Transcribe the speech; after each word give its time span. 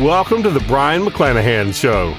Welcome 0.00 0.42
to 0.42 0.50
the 0.50 0.58
Brion 0.58 1.04
McClanahan 1.04 1.72
Show. 1.72 2.16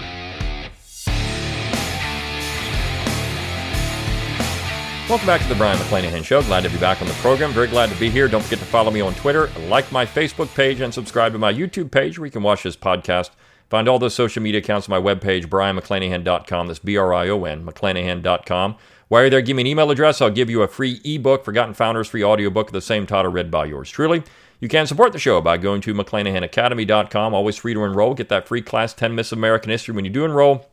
Welcome 5.09 5.27
back 5.27 5.41
to 5.41 5.49
the 5.49 5.55
Brion 5.55 5.77
McClanahan 5.79 6.23
Show. 6.23 6.41
Glad 6.43 6.63
to 6.63 6.69
be 6.69 6.77
back 6.77 7.01
on 7.01 7.07
the 7.09 7.13
program. 7.15 7.51
Very 7.51 7.67
glad 7.67 7.89
to 7.89 7.99
be 7.99 8.09
here. 8.09 8.29
Don't 8.29 8.41
forget 8.41 8.59
to 8.59 8.65
follow 8.65 8.91
me 8.91 9.01
on 9.01 9.13
Twitter, 9.15 9.47
like 9.67 9.91
my 9.91 10.05
Facebook 10.05 10.55
page, 10.55 10.79
and 10.79 10.93
subscribe 10.93 11.33
to 11.33 11.37
my 11.37 11.51
YouTube 11.51 11.91
page 11.91 12.17
where 12.17 12.25
you 12.25 12.31
can 12.31 12.43
watch 12.43 12.63
this 12.63 12.77
podcast. 12.77 13.31
Find 13.69 13.89
all 13.89 13.99
those 13.99 14.15
social 14.15 14.41
media 14.41 14.61
accounts 14.61 14.87
on 14.87 15.03
my 15.03 15.13
webpage, 15.13 15.47
brionmcclanahan.com. 15.47 16.67
That's 16.67 16.79
B 16.79 16.95
R 16.95 17.13
I 17.13 17.27
O 17.27 17.43
N, 17.43 17.65
McClanahan.com. 17.65 18.77
While 19.09 19.21
you're 19.23 19.29
there, 19.29 19.41
give 19.41 19.57
me 19.57 19.63
an 19.63 19.67
email 19.67 19.91
address. 19.91 20.21
I'll 20.21 20.29
give 20.29 20.49
you 20.49 20.61
a 20.61 20.67
free 20.69 21.01
ebook, 21.03 21.43
Forgotten 21.43 21.73
Founders, 21.73 22.07
free 22.07 22.23
audiobook 22.23 22.67
of 22.67 22.73
the 22.73 22.79
same 22.79 23.05
title, 23.05 23.33
read 23.33 23.51
by 23.51 23.65
yours 23.65 23.89
truly. 23.89 24.23
You 24.59 24.67
can 24.67 24.87
support 24.87 25.11
the 25.11 25.19
show 25.19 25.41
by 25.41 25.57
going 25.57 25.81
to 25.81 25.93
McClanahanacademy.com. 25.93 27.33
Always 27.33 27.57
free 27.57 27.73
to 27.73 27.83
enroll. 27.83 28.13
Get 28.13 28.29
that 28.29 28.47
free 28.47 28.61
class, 28.61 28.93
10 28.93 29.13
Myths 29.13 29.31
of 29.31 29.37
American 29.37 29.69
History 29.69 29.93
when 29.93 30.05
you 30.05 30.11
do 30.11 30.25
enroll, 30.25 30.69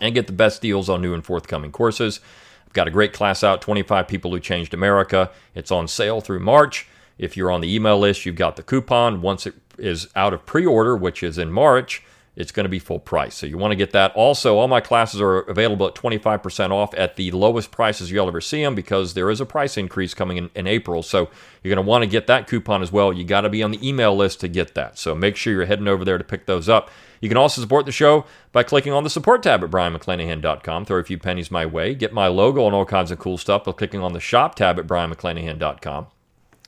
and 0.00 0.14
get 0.14 0.26
the 0.26 0.32
best 0.32 0.60
deals 0.60 0.88
on 0.88 1.00
new 1.00 1.14
and 1.14 1.24
forthcoming 1.24 1.70
courses. 1.70 2.20
I've 2.66 2.72
got 2.72 2.88
a 2.88 2.90
great 2.90 3.12
class 3.12 3.44
out 3.44 3.60
25 3.60 4.08
People 4.08 4.30
Who 4.32 4.40
Changed 4.40 4.74
America. 4.74 5.30
It's 5.54 5.70
on 5.70 5.88
sale 5.88 6.20
through 6.20 6.40
March. 6.40 6.88
If 7.18 7.36
you're 7.36 7.50
on 7.50 7.60
the 7.60 7.72
email 7.72 7.98
list, 7.98 8.24
you've 8.24 8.36
got 8.36 8.56
the 8.56 8.62
coupon. 8.62 9.22
Once 9.22 9.46
it 9.46 9.54
is 9.78 10.08
out 10.16 10.34
of 10.34 10.46
pre 10.46 10.66
order, 10.66 10.96
which 10.96 11.22
is 11.22 11.38
in 11.38 11.52
March, 11.52 12.02
it's 12.36 12.52
going 12.52 12.64
to 12.64 12.70
be 12.70 12.78
full 12.78 12.98
price. 12.98 13.34
So 13.34 13.46
you 13.46 13.58
want 13.58 13.72
to 13.72 13.76
get 13.76 13.90
that. 13.92 14.12
Also, 14.14 14.56
all 14.56 14.68
my 14.68 14.80
classes 14.80 15.20
are 15.20 15.40
available 15.40 15.86
at 15.86 15.94
25% 15.94 16.70
off 16.70 16.94
at 16.94 17.16
the 17.16 17.30
lowest 17.32 17.70
prices 17.70 18.10
you'll 18.10 18.28
ever 18.28 18.40
see 18.40 18.62
them 18.62 18.74
because 18.74 19.14
there 19.14 19.30
is 19.30 19.40
a 19.40 19.46
price 19.46 19.76
increase 19.76 20.14
coming 20.14 20.36
in, 20.36 20.50
in 20.54 20.66
April. 20.66 21.02
So 21.02 21.28
you're 21.62 21.74
going 21.74 21.84
to 21.84 21.88
want 21.88 22.02
to 22.02 22.10
get 22.10 22.26
that 22.28 22.46
coupon 22.46 22.82
as 22.82 22.92
well. 22.92 23.12
You 23.12 23.24
got 23.24 23.42
to 23.42 23.48
be 23.48 23.62
on 23.62 23.72
the 23.72 23.86
email 23.86 24.16
list 24.16 24.40
to 24.40 24.48
get 24.48 24.74
that. 24.74 24.96
So 24.96 25.14
make 25.14 25.36
sure 25.36 25.52
you're 25.52 25.66
heading 25.66 25.88
over 25.88 26.04
there 26.04 26.18
to 26.18 26.24
pick 26.24 26.46
those 26.46 26.68
up. 26.68 26.90
You 27.20 27.28
can 27.28 27.36
also 27.36 27.60
support 27.60 27.84
the 27.84 27.92
show 27.92 28.24
by 28.52 28.62
clicking 28.62 28.92
on 28.92 29.04
the 29.04 29.10
support 29.10 29.42
tab 29.42 29.62
at 29.62 29.70
brionmcclanahan.com. 29.70 30.84
Throw 30.86 30.98
a 30.98 31.04
few 31.04 31.18
pennies 31.18 31.50
my 31.50 31.66
way. 31.66 31.94
Get 31.94 32.14
my 32.14 32.28
logo 32.28 32.64
and 32.64 32.74
all 32.74 32.86
kinds 32.86 33.10
of 33.10 33.18
cool 33.18 33.36
stuff 33.36 33.64
by 33.64 33.72
clicking 33.72 34.00
on 34.00 34.14
the 34.14 34.20
shop 34.20 34.54
tab 34.54 34.78
at 34.78 34.86
brionmcclanahan.com. 34.86 36.06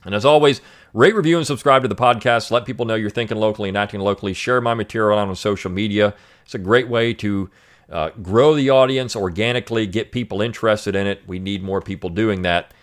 And 0.05 0.13
as 0.13 0.25
always, 0.25 0.61
rate, 0.93 1.15
review, 1.15 1.37
and 1.37 1.45
subscribe 1.45 1.81
to 1.81 1.87
the 1.87 1.95
podcast. 1.95 2.51
Let 2.51 2.65
people 2.65 2.85
know 2.85 2.95
you're 2.95 3.09
thinking 3.09 3.37
locally 3.37 3.69
and 3.69 3.77
acting 3.77 3.99
locally. 3.99 4.33
Share 4.33 4.61
my 4.61 4.73
material 4.73 5.17
on 5.17 5.35
social 5.35 5.71
media. 5.71 6.13
It's 6.45 6.53
a 6.53 6.59
great 6.59 6.87
way 6.87 7.13
to 7.15 7.49
uh, 7.89 8.11
grow 8.21 8.55
the 8.55 8.69
audience 8.69 9.15
organically, 9.15 9.87
get 9.87 10.11
people 10.11 10.41
interested 10.41 10.95
in 10.95 11.07
it. 11.07 11.21
We 11.27 11.39
need 11.39 11.63
more 11.63 11.81
people 11.81 12.09
doing 12.09 12.43
that. 12.43 12.73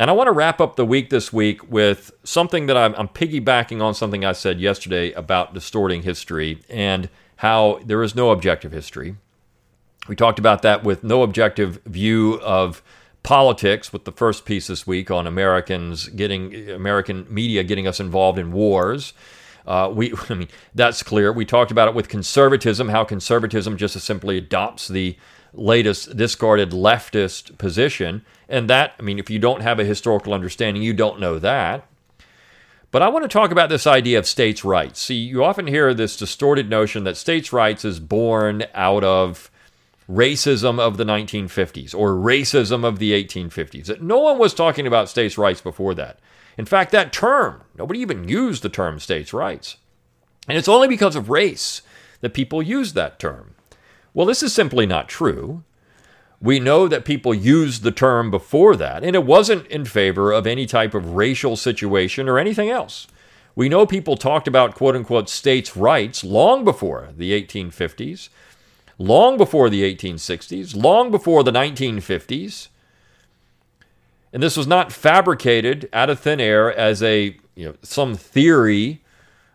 And 0.00 0.08
I 0.10 0.12
want 0.12 0.28
to 0.28 0.32
wrap 0.32 0.60
up 0.60 0.76
the 0.76 0.86
week 0.86 1.10
this 1.10 1.32
week 1.32 1.68
with 1.70 2.12
something 2.22 2.66
that 2.66 2.76
I'm, 2.76 2.94
I'm 2.94 3.08
piggybacking 3.08 3.82
on 3.82 3.94
something 3.94 4.24
I 4.24 4.32
said 4.32 4.60
yesterday 4.60 5.10
about 5.12 5.54
distorting 5.54 6.02
history 6.02 6.62
and 6.68 7.08
how 7.36 7.80
there 7.84 8.02
is 8.02 8.14
no 8.14 8.30
objective 8.30 8.70
history. 8.70 9.16
We 10.06 10.14
talked 10.14 10.38
about 10.38 10.62
that 10.62 10.84
with 10.84 11.02
no 11.02 11.22
objective 11.22 11.82
view 11.84 12.40
of 12.42 12.80
politics 13.22 13.92
with 13.92 14.04
the 14.04 14.12
first 14.12 14.44
piece 14.44 14.68
this 14.68 14.86
week 14.86 15.10
on 15.10 15.26
Americans 15.26 16.08
getting 16.08 16.70
American 16.70 17.26
media 17.28 17.62
getting 17.64 17.86
us 17.86 18.00
involved 18.00 18.38
in 18.38 18.52
wars. 18.52 19.12
Uh, 19.66 19.90
we, 19.94 20.12
I 20.28 20.34
mean, 20.34 20.48
that's 20.74 21.02
clear. 21.02 21.32
We 21.32 21.44
talked 21.44 21.70
about 21.70 21.88
it 21.88 21.94
with 21.94 22.08
conservatism, 22.08 22.88
how 22.88 23.04
conservatism 23.04 23.76
just 23.76 23.98
simply 24.00 24.38
adopts 24.38 24.88
the 24.88 25.16
latest 25.52 26.16
discarded 26.16 26.70
leftist 26.70 27.56
position. 27.58 28.24
And 28.48 28.68
that, 28.70 28.94
I 28.98 29.02
mean, 29.02 29.18
if 29.18 29.30
you 29.30 29.38
don't 29.38 29.60
have 29.60 29.78
a 29.78 29.84
historical 29.84 30.32
understanding, 30.32 30.82
you 30.82 30.94
don't 30.94 31.20
know 31.20 31.38
that. 31.38 31.86
But 32.90 33.02
I 33.02 33.08
want 33.08 33.24
to 33.24 33.28
talk 33.28 33.50
about 33.50 33.68
this 33.68 33.86
idea 33.86 34.18
of 34.18 34.26
states' 34.26 34.64
rights. 34.64 35.00
See, 35.00 35.14
you 35.14 35.44
often 35.44 35.66
hear 35.66 35.92
this 35.92 36.16
distorted 36.16 36.70
notion 36.70 37.04
that 37.04 37.18
states' 37.18 37.52
rights 37.52 37.84
is 37.84 38.00
born 38.00 38.64
out 38.74 39.04
of 39.04 39.50
racism 40.08 40.80
of 40.80 40.96
the 40.96 41.04
1950s 41.04 41.94
or 41.94 42.12
racism 42.12 42.84
of 42.84 42.98
the 42.98 43.12
1850s. 43.12 44.00
No 44.00 44.18
one 44.18 44.38
was 44.38 44.54
talking 44.54 44.86
about 44.86 45.08
states' 45.08 45.38
rights 45.38 45.60
before 45.60 45.94
that. 45.94 46.18
In 46.56 46.64
fact, 46.64 46.90
that 46.92 47.12
term, 47.12 47.62
nobody 47.76 48.00
even 48.00 48.28
used 48.28 48.62
the 48.62 48.68
term 48.68 48.98
states' 48.98 49.32
rights. 49.32 49.76
And 50.48 50.56
it's 50.56 50.68
only 50.68 50.88
because 50.88 51.14
of 51.14 51.28
race 51.28 51.82
that 52.20 52.34
people 52.34 52.62
use 52.62 52.94
that 52.94 53.18
term. 53.18 53.54
Well, 54.14 54.26
this 54.26 54.42
is 54.42 54.52
simply 54.52 54.86
not 54.86 55.08
true. 55.08 55.62
We 56.40 56.58
know 56.58 56.88
that 56.88 57.04
people 57.04 57.34
used 57.34 57.82
the 57.82 57.92
term 57.92 58.30
before 58.30 58.76
that, 58.76 59.04
and 59.04 59.14
it 59.14 59.24
wasn't 59.24 59.66
in 59.66 59.84
favor 59.84 60.32
of 60.32 60.46
any 60.46 60.66
type 60.66 60.94
of 60.94 61.14
racial 61.14 61.56
situation 61.56 62.28
or 62.28 62.38
anything 62.38 62.70
else. 62.70 63.06
We 63.54 63.68
know 63.68 63.86
people 63.86 64.16
talked 64.16 64.46
about 64.46 64.76
quote 64.76 64.96
unquote 64.96 65.28
states' 65.28 65.76
rights 65.76 66.24
long 66.24 66.64
before 66.64 67.08
the 67.16 67.32
1850s 67.32 68.28
long 68.98 69.36
before 69.36 69.70
the 69.70 69.82
1860s, 69.82 70.76
long 70.76 71.10
before 71.10 71.42
the 71.42 71.52
1950s. 71.52 72.68
And 74.32 74.42
this 74.42 74.56
was 74.56 74.66
not 74.66 74.92
fabricated 74.92 75.88
out 75.92 76.10
of 76.10 76.20
thin 76.20 76.40
air 76.40 76.72
as 76.72 77.02
a 77.02 77.38
you 77.54 77.64
know 77.64 77.74
some 77.82 78.14
theory 78.14 79.02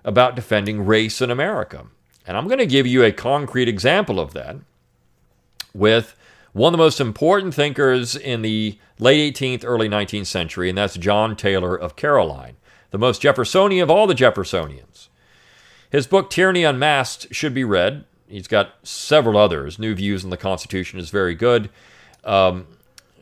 about 0.04 0.36
defending 0.36 0.86
race 0.86 1.22
in 1.22 1.30
America. 1.30 1.86
And 2.26 2.38
I'm 2.38 2.48
going 2.48 2.60
to 2.60 2.66
give 2.66 2.88
you 2.88 3.04
a 3.04 3.12
concrete 3.12 3.68
example 3.68 4.20
of 4.20 4.34
that 4.34 4.58
with 5.74 6.16
one 6.54 6.74
of 6.74 6.78
the 6.78 6.84
most 6.84 7.02
important 7.02 7.54
thinkers 7.54 8.16
in 8.16 8.42
the 8.42 8.78
late 9.00 9.36
18th, 9.36 9.64
early 9.66 9.90
19th 9.90 10.28
century, 10.28 10.70
and 10.70 10.78
that's 10.78 10.96
John 10.96 11.36
Taylor 11.36 11.76
of 11.76 11.96
Caroline, 11.96 12.56
the 12.92 12.98
most 12.98 13.22
Jeffersonian 13.22 13.84
of 13.84 13.90
all 13.90 14.08
the 14.08 14.14
Jeffersonians. 14.14 15.10
His 15.90 16.08
book, 16.08 16.30
Tyranny 16.30 16.64
Unmasked, 16.64 17.34
should 17.34 17.54
be 17.54 17.64
read. 17.64 18.06
He's 18.34 18.48
got 18.48 18.74
several 18.82 19.38
others. 19.38 19.78
New 19.78 19.94
Views 19.94 20.24
on 20.24 20.32
the 20.32 20.38
Constitution 20.38 21.00
is 21.00 21.12
very 21.12 21.36
good. 21.36 21.70
Um, 22.24 22.66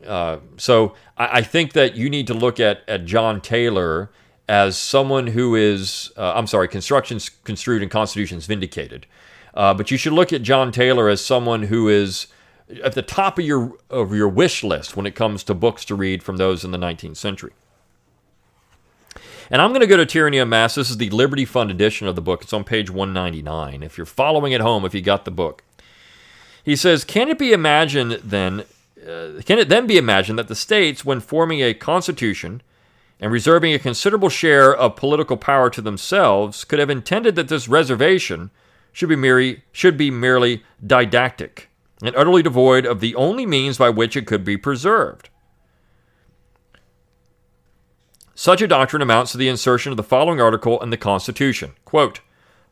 uh, 0.07 0.37
so 0.55 0.95
I, 1.17 1.39
I, 1.39 1.41
think 1.41 1.73
that 1.73 1.95
you 1.95 2.09
need 2.09 2.27
to 2.27 2.33
look 2.33 2.59
at, 2.59 2.81
at 2.87 3.05
John 3.05 3.41
Taylor 3.41 4.09
as 4.47 4.77
someone 4.77 5.27
who 5.27 5.53
is, 5.55 6.11
uh, 6.15 6.33
I'm 6.33 6.47
sorry, 6.47 6.67
constructions 6.67 7.29
construed 7.43 7.81
and 7.81 7.91
constitutions 7.91 8.45
vindicated. 8.45 9.05
Uh, 9.53 9.73
but 9.73 9.91
you 9.91 9.97
should 9.97 10.13
look 10.13 10.31
at 10.31 10.43
John 10.43 10.71
Taylor 10.71 11.09
as 11.09 11.23
someone 11.23 11.63
who 11.63 11.89
is 11.89 12.27
at 12.81 12.93
the 12.93 13.01
top 13.01 13.37
of 13.37 13.43
your 13.43 13.73
of 13.89 14.13
your 14.15 14.29
wish 14.29 14.63
list 14.63 14.95
when 14.95 15.05
it 15.05 15.13
comes 15.13 15.43
to 15.43 15.53
books 15.53 15.83
to 15.85 15.95
read 15.95 16.23
from 16.23 16.37
those 16.37 16.63
in 16.63 16.71
the 16.71 16.77
19th 16.77 17.17
century. 17.17 17.51
And 19.51 19.61
I'm 19.61 19.71
going 19.71 19.81
to 19.81 19.87
go 19.87 19.97
to 19.97 20.05
Tyranny 20.05 20.37
Unmasked. 20.37 20.77
This 20.77 20.89
is 20.89 20.95
the 20.95 21.09
Liberty 21.09 21.43
Fund 21.43 21.69
edition 21.69 22.07
of 22.07 22.15
the 22.15 22.21
book. 22.21 22.41
It's 22.41 22.53
on 22.53 22.63
page 22.63 22.89
199. 22.89 23.83
If 23.83 23.97
you're 23.97 24.05
following 24.05 24.53
at 24.53 24.61
home, 24.61 24.85
if 24.85 24.95
you 24.95 25.01
got 25.01 25.25
the 25.25 25.31
book, 25.31 25.61
he 26.63 26.73
says, 26.73 27.03
"Can 27.03 27.27
it 27.27 27.37
be 27.37 27.51
imagined 27.51 28.21
then? 28.23 28.63
Uh, 28.97 29.41
can 29.45 29.59
it 29.59 29.67
then 29.67 29.87
be 29.87 29.97
imagined 29.97 30.39
that 30.39 30.47
the 30.47 30.55
states, 30.55 31.03
when 31.03 31.19
forming 31.19 31.59
a 31.59 31.73
constitution 31.73 32.61
and 33.19 33.29
reserving 33.29 33.73
a 33.73 33.79
considerable 33.79 34.29
share 34.29 34.73
of 34.73 34.95
political 34.95 35.35
power 35.35 35.69
to 35.69 35.81
themselves, 35.81 36.63
could 36.63 36.79
have 36.79 36.89
intended 36.89 37.35
that 37.35 37.49
this 37.49 37.67
reservation 37.67 38.51
should 38.93 39.09
be 39.09 39.63
should 39.73 39.97
be 39.97 40.09
merely 40.09 40.63
didactic 40.85 41.67
and 42.01 42.15
utterly 42.15 42.41
devoid 42.41 42.85
of 42.85 43.01
the 43.01 43.15
only 43.15 43.45
means 43.45 43.77
by 43.77 43.89
which 43.89 44.15
it 44.15 44.25
could 44.25 44.45
be 44.45 44.55
preserved?" 44.55 45.27
Such 48.41 48.63
a 48.63 48.67
doctrine 48.67 49.03
amounts 49.03 49.33
to 49.33 49.37
the 49.37 49.47
insertion 49.47 49.91
of 49.91 49.97
the 49.97 50.03
following 50.03 50.41
article 50.41 50.81
in 50.81 50.89
the 50.89 50.97
Constitution 50.97 51.73
Quote, 51.85 52.21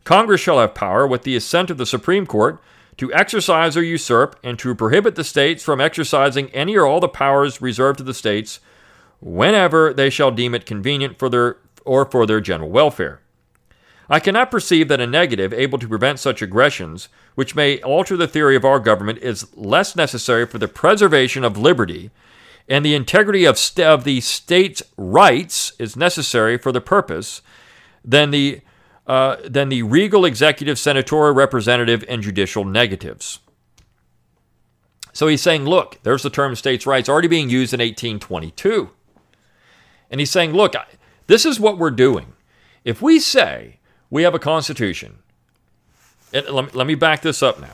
Congress 0.04 0.42
shall 0.42 0.60
have 0.60 0.74
power, 0.74 1.06
with 1.06 1.22
the 1.22 1.36
assent 1.36 1.70
of 1.70 1.78
the 1.78 1.86
Supreme 1.86 2.26
Court, 2.26 2.60
to 2.98 3.14
exercise 3.14 3.78
or 3.78 3.84
usurp, 3.84 4.36
and 4.44 4.58
to 4.58 4.74
prohibit 4.74 5.14
the 5.14 5.24
states 5.24 5.64
from 5.64 5.80
exercising 5.80 6.50
any 6.56 6.76
or 6.76 6.88
all 6.88 7.00
the 7.00 7.08
powers 7.08 7.62
reserved 7.62 8.00
to 8.00 8.04
the 8.04 8.16
states 8.16 8.62
whenever 9.22 9.94
they 9.94 10.10
shall 10.10 10.32
deem 10.32 10.56
it 10.56 10.66
convenient 10.66 11.20
for 11.20 11.30
their 11.30 11.58
or 11.86 12.04
for 12.04 12.26
their 12.26 12.42
general 12.42 12.72
welfare. 12.72 13.22
I 14.10 14.20
cannot 14.20 14.50
perceive 14.50 14.88
that 14.88 15.00
a 15.00 15.06
negative 15.06 15.54
able 15.54 15.78
to 15.78 15.88
prevent 15.88 16.18
such 16.18 16.42
aggressions, 16.42 17.10
which 17.36 17.54
may 17.54 17.80
alter 17.84 18.18
the 18.18 18.28
theory 18.28 18.56
of 18.56 18.66
our 18.66 18.80
government, 18.80 19.20
is 19.20 19.56
less 19.56 19.96
necessary 19.96 20.48
for 20.48 20.58
the 20.58 20.68
preservation 20.68 21.44
of 21.44 21.60
liberty 21.60 22.10
and 22.70 22.86
the 22.86 22.96
integrity 22.96 23.46
of, 23.46 23.58
st- 23.58 23.86
of 23.88 24.04
the 24.04 24.22
state's 24.22 24.84
rights 24.96 25.74
is 25.80 25.98
necessary 25.98 26.58
for 26.58 26.72
the 26.72 26.80
purpose, 26.80 27.42
then 28.06 28.32
the 28.32 28.62
uh, 29.08 29.38
than 29.44 29.70
the 29.70 29.82
regal 29.82 30.24
executive, 30.24 30.78
senatorial, 30.78 31.34
representative, 31.34 32.06
and 32.08 32.22
judicial 32.22 32.64
negatives. 32.64 33.40
So 35.14 35.28
he's 35.28 35.42
saying, 35.42 35.66
look, 35.66 35.98
there's 36.04 36.22
the 36.22 36.30
term 36.30 36.56
states' 36.56 36.86
rights 36.86 37.10
already 37.10 37.28
being 37.28 37.50
used 37.50 37.74
in 37.74 37.80
1822. 37.80 38.92
And 40.12 40.20
he's 40.20 40.30
saying, 40.30 40.54
look, 40.54 40.76
this 41.26 41.44
is 41.44 41.60
what 41.60 41.80
we're 41.80 41.90
doing. 41.90 42.34
If 42.86 43.02
we 43.02 43.20
say 43.20 43.80
we 44.12 44.22
have 44.22 44.36
a 44.36 44.40
constitution, 44.40 45.18
let 46.32 46.66
me, 46.66 46.70
let 46.74 46.86
me 46.86 46.94
back 46.94 47.24
this 47.24 47.42
up 47.42 47.60
now. 47.60 47.74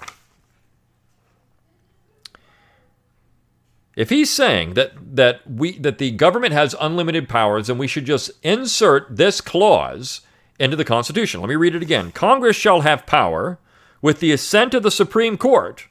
If 3.95 4.09
he's 4.09 4.29
saying 4.29 4.73
that 4.73 4.93
that 5.15 5.41
we 5.49 5.77
that 5.79 5.97
the 5.97 6.11
government 6.11 6.53
has 6.53 6.75
unlimited 6.79 7.29
powers 7.29 7.69
and 7.69 7.79
we 7.79 7.87
should 7.87 8.05
just 8.05 8.31
insert 8.43 9.15
this 9.15 9.39
clause 9.41 10.21
into 10.59 10.75
the 10.75 10.85
Constitution. 10.85 11.41
Let 11.41 11.49
me 11.49 11.55
read 11.55 11.75
it 11.75 11.81
again. 11.81 12.11
Congress 12.11 12.55
shall 12.55 12.81
have 12.81 13.05
power 13.05 13.59
with 14.01 14.19
the 14.19 14.31
assent 14.31 14.73
of 14.73 14.83
the 14.83 14.91
Supreme 14.91 15.37
Court 15.37 15.87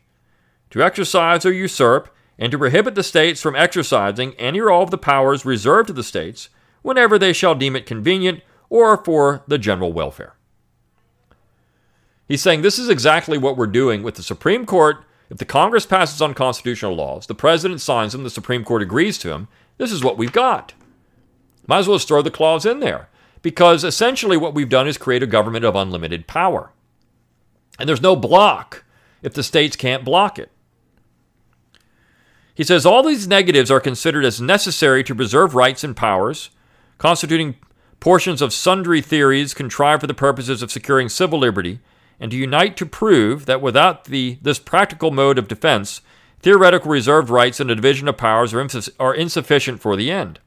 to 0.71 0.83
exercise 0.83 1.45
or 1.45 1.53
usurp 1.53 2.15
and 2.39 2.51
to 2.51 2.59
prohibit 2.59 2.95
the 2.95 3.03
states 3.03 3.41
from 3.41 3.57
exercising 3.57 4.35
any 4.35 4.61
or 4.61 4.71
all 4.71 4.83
of 4.83 4.91
the 4.91 4.99
powers 4.99 5.45
reserved 5.45 5.89
to 5.89 5.93
the 5.93 6.03
states 6.03 6.49
whenever 6.83 7.19
they 7.19 7.33
shall 7.33 7.55
deem 7.55 7.77
it 7.77 7.87
convenient 7.87 8.43
or 8.69 8.97
for 8.97 9.43
the 9.47 9.59
general 9.59 9.93
welfare. 9.93 10.35
He's 12.27 12.43
saying 12.43 12.63
this 12.63 12.79
is 12.79 12.89
exactly 12.89 13.39
what 13.39 13.57
we're 13.57 13.67
doing 13.67 14.03
with 14.03 14.15
the 14.15 14.23
Supreme 14.23 14.65
Court 14.65 15.05
if 15.35 15.39
the 15.39 15.45
Congress 15.45 15.85
passes 15.85 16.23
unconstitutional 16.23 16.95
laws, 16.95 17.27
the 17.27 17.35
president 17.35 17.81
signs 17.81 18.13
them, 18.13 18.23
the 18.23 18.31
Supreme 18.31 18.65
Court 18.65 18.83
agrees 18.83 19.19
to 19.19 19.29
them, 19.29 19.49
this 19.79 19.91
is 19.91 20.05
what 20.05 20.17
we've 20.17 20.31
got. 20.31 20.75
Might 21.67 21.79
as 21.79 21.89
well 21.89 21.97
just 21.97 22.07
throw 22.07 22.23
the 22.23 22.31
clause 22.31 22.65
in 22.65 22.79
there. 22.79 23.09
Because 23.43 23.83
essentially 23.83 24.37
what 24.37 24.55
we've 24.55 24.69
done 24.69 24.87
is 24.87 24.97
create 24.97 25.25
a 25.25 25.27
government 25.27 25.65
of 25.65 25.75
unlimited 25.75 26.29
power. 26.29 26.71
And 27.81 27.89
there's 27.89 28.01
no 28.01 28.15
block 28.15 28.85
if 29.23 29.35
the 29.35 29.43
states 29.43 29.75
can't 29.75 30.05
block 30.05 30.39
it. 30.39 30.53
He 32.55 32.63
says 32.63 32.87
all 32.87 33.03
these 33.03 33.27
negatives 33.27 33.73
are 33.73 33.81
considered 33.81 34.25
as 34.25 34.41
necessary 34.41 35.03
to 35.03 35.17
preserve 35.17 35.57
rights 35.57 35.83
and 35.83 35.97
powers, 35.97 36.51
constituting 36.97 37.57
portions 37.99 38.41
of 38.41 38.53
sundry 38.53 39.01
theories 39.01 39.53
contrived 39.53 40.01
for 40.01 40.07
the 40.07 40.15
purposes 40.15 40.63
of 40.63 40.71
securing 40.71 41.09
civil 41.09 41.41
liberty 41.41 41.81
and 42.21 42.31
to 42.31 42.37
unite 42.37 42.77
to 42.77 42.87
prove 42.87 43.47
that 43.47 43.61
without 43.61 44.05
the, 44.05 44.39
this 44.43 44.59
practical 44.59 45.11
mode 45.11 45.39
of 45.39 45.49
defense, 45.49 46.01
theoretical 46.41 46.91
reserved 46.91 47.31
rights 47.31 47.61
and 47.61 47.71
a 47.71 47.75
division 47.75 48.09
of 48.09 48.17
powers 48.17 48.53
are, 48.55 48.67
are 49.01 49.15
insufficient 49.15 49.81
for 49.81 49.97
the 49.97 50.11
end. 50.11 50.39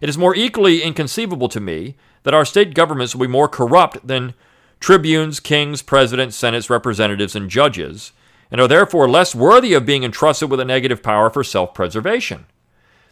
It 0.00 0.08
is 0.08 0.18
more 0.18 0.34
equally 0.34 0.82
inconceivable 0.82 1.48
to 1.48 1.60
me 1.60 1.96
that 2.22 2.34
our 2.34 2.44
state 2.44 2.74
governments 2.74 3.14
will 3.14 3.26
be 3.26 3.32
more 3.32 3.48
corrupt 3.48 4.06
than 4.06 4.34
tribunes, 4.80 5.40
kings, 5.40 5.82
presidents, 5.82 6.36
senates, 6.36 6.70
representatives, 6.70 7.34
and 7.34 7.48
judges, 7.48 8.12
and 8.50 8.60
are 8.60 8.68
therefore 8.68 9.08
less 9.08 9.34
worthy 9.34 9.74
of 9.74 9.86
being 9.86 10.04
entrusted 10.04 10.50
with 10.50 10.60
a 10.60 10.64
negative 10.64 11.02
power 11.02 11.30
for 11.30 11.42
self 11.42 11.74
preservation. 11.74 12.46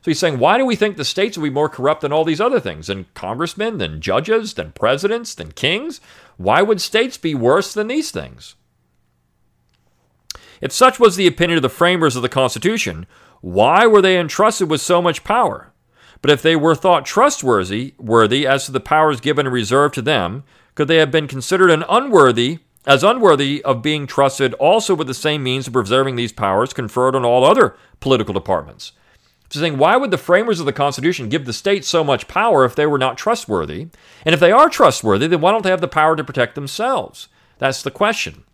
So 0.05 0.11
he's 0.11 0.19
saying, 0.19 0.39
why 0.39 0.59
do 0.59 0.67
we 0.67 0.77
think 0.77 0.99
the 0.99 1.05
states 1.05 1.39
will 1.39 1.45
be 1.45 1.51
more 1.51 1.71
corrupt 1.71 2.03
than 2.03 2.13
all 2.13 2.25
these 2.25 2.41
other 2.41 2.61
things? 2.61 2.89
Than 2.89 3.07
congressmen, 3.15 3.79
than 3.79 4.03
judges, 4.03 4.53
than 4.53 4.73
presidents, 4.73 5.35
than 5.35 5.53
kings? 5.53 6.03
Why 6.37 6.61
would 6.61 6.83
states 6.83 7.17
be 7.17 7.35
worse 7.35 7.73
than 7.73 7.87
these 7.87 8.11
things? 8.11 8.55
If 10.61 10.73
such 10.73 11.01
was 11.01 11.17
the 11.17 11.27
opinion 11.27 11.57
of 11.57 11.63
the 11.63 11.71
framers 11.71 12.17
of 12.17 12.23
the 12.23 12.29
Constitution, 12.29 13.07
why 13.41 13.87
were 13.87 14.03
they 14.03 14.19
entrusted 14.19 14.69
with 14.69 14.83
so 14.83 15.01
much 15.01 15.25
power? 15.25 15.73
But 16.21 16.31
if 16.31 16.43
they 16.43 16.55
were 16.55 16.75
thought 16.75 17.07
trustworthy 17.07 17.95
worthy 17.97 18.47
as 18.47 18.67
to 18.67 18.73
the 18.73 18.81
powers 18.81 19.23
given 19.23 19.47
and 19.47 19.55
reserved 19.55 19.95
to 19.95 20.03
them, 20.03 20.45
could 20.75 20.89
they 20.89 20.99
have 20.99 21.11
been 21.11 21.29
considered 21.29 21.71
an 21.71 21.83
unworthy 21.89 22.59
as 22.87 23.03
unworthy 23.03 23.65
of 23.65 23.81
being 23.81 24.07
trusted 24.07 24.53
also 24.55 24.95
with 24.95 25.07
the 25.07 25.15
same 25.15 25.43
means 25.43 25.67
of 25.67 25.73
preserving 25.73 26.17
these 26.17 26.31
powers 26.31 26.75
conferred 26.75 27.17
on 27.17 27.25
all 27.25 27.43
other 27.43 27.75
political 28.01 28.35
departments? 28.35 28.93
Saying, 29.61 29.79
why 29.79 29.97
would 29.97 30.11
the 30.11 30.19
framers 30.19 30.61
of 30.61 30.67
the 30.67 30.73
Constitution 30.73 31.29
give 31.29 31.45
the 31.45 31.53
states 31.53 31.89
so 31.89 32.05
much 32.05 32.29
power 32.29 32.65
if 32.65 32.75
they 32.75 32.87
were 32.87 32.99
not 32.99 33.19
trustworthy? 33.19 33.89
And 34.25 34.35
if 34.35 34.41
they 34.41 34.53
are 34.53 34.69
trustworthy, 34.69 35.27
then 35.27 35.41
why 35.41 35.53
don't 35.53 35.63
they 35.63 35.71
have 35.71 35.81
the 35.81 35.89
power 35.89 36.17
to 36.17 36.25
protect 36.25 36.55
themselves? 36.55 37.29
That's 37.59 37.83
the 37.83 37.91
question. 37.91 38.45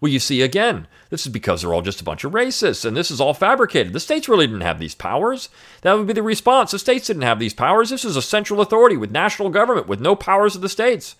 Well, 0.00 0.12
you 0.12 0.20
see, 0.20 0.42
again, 0.42 0.86
this 1.10 1.26
is 1.26 1.32
because 1.32 1.62
they're 1.62 1.74
all 1.74 1.82
just 1.82 2.00
a 2.00 2.04
bunch 2.04 2.22
of 2.22 2.32
racists, 2.32 2.84
and 2.84 2.96
this 2.96 3.10
is 3.10 3.20
all 3.20 3.34
fabricated. 3.34 3.92
The 3.92 4.00
states 4.00 4.28
really 4.28 4.46
didn't 4.46 4.60
have 4.60 4.78
these 4.78 4.94
powers. 4.94 5.48
That 5.82 5.94
would 5.94 6.06
be 6.06 6.12
the 6.12 6.22
response. 6.22 6.70
The 6.70 6.78
states 6.78 7.08
didn't 7.08 7.22
have 7.22 7.40
these 7.40 7.54
powers. 7.54 7.90
This 7.90 8.04
is 8.04 8.16
a 8.16 8.22
central 8.22 8.60
authority 8.60 8.96
with 8.96 9.10
national 9.10 9.50
government, 9.50 9.88
with 9.88 10.00
no 10.00 10.14
powers 10.14 10.54
of 10.54 10.62
the 10.62 10.68
states. 10.68 11.16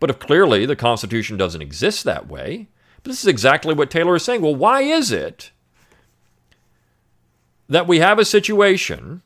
But 0.00 0.10
if 0.10 0.18
clearly 0.18 0.66
the 0.66 0.74
Constitution 0.74 1.36
doesn't 1.36 1.62
exist 1.62 2.02
that 2.04 2.26
way, 2.26 2.68
but 3.02 3.10
this 3.10 3.20
is 3.20 3.28
exactly 3.28 3.74
what 3.74 3.90
Taylor 3.90 4.16
is 4.16 4.24
saying. 4.24 4.42
Well, 4.42 4.56
why 4.56 4.82
is 4.82 5.12
it 5.12 5.52
that 7.70 7.86
we 7.86 8.00
have 8.00 8.18
a 8.18 8.24
situation 8.24 9.22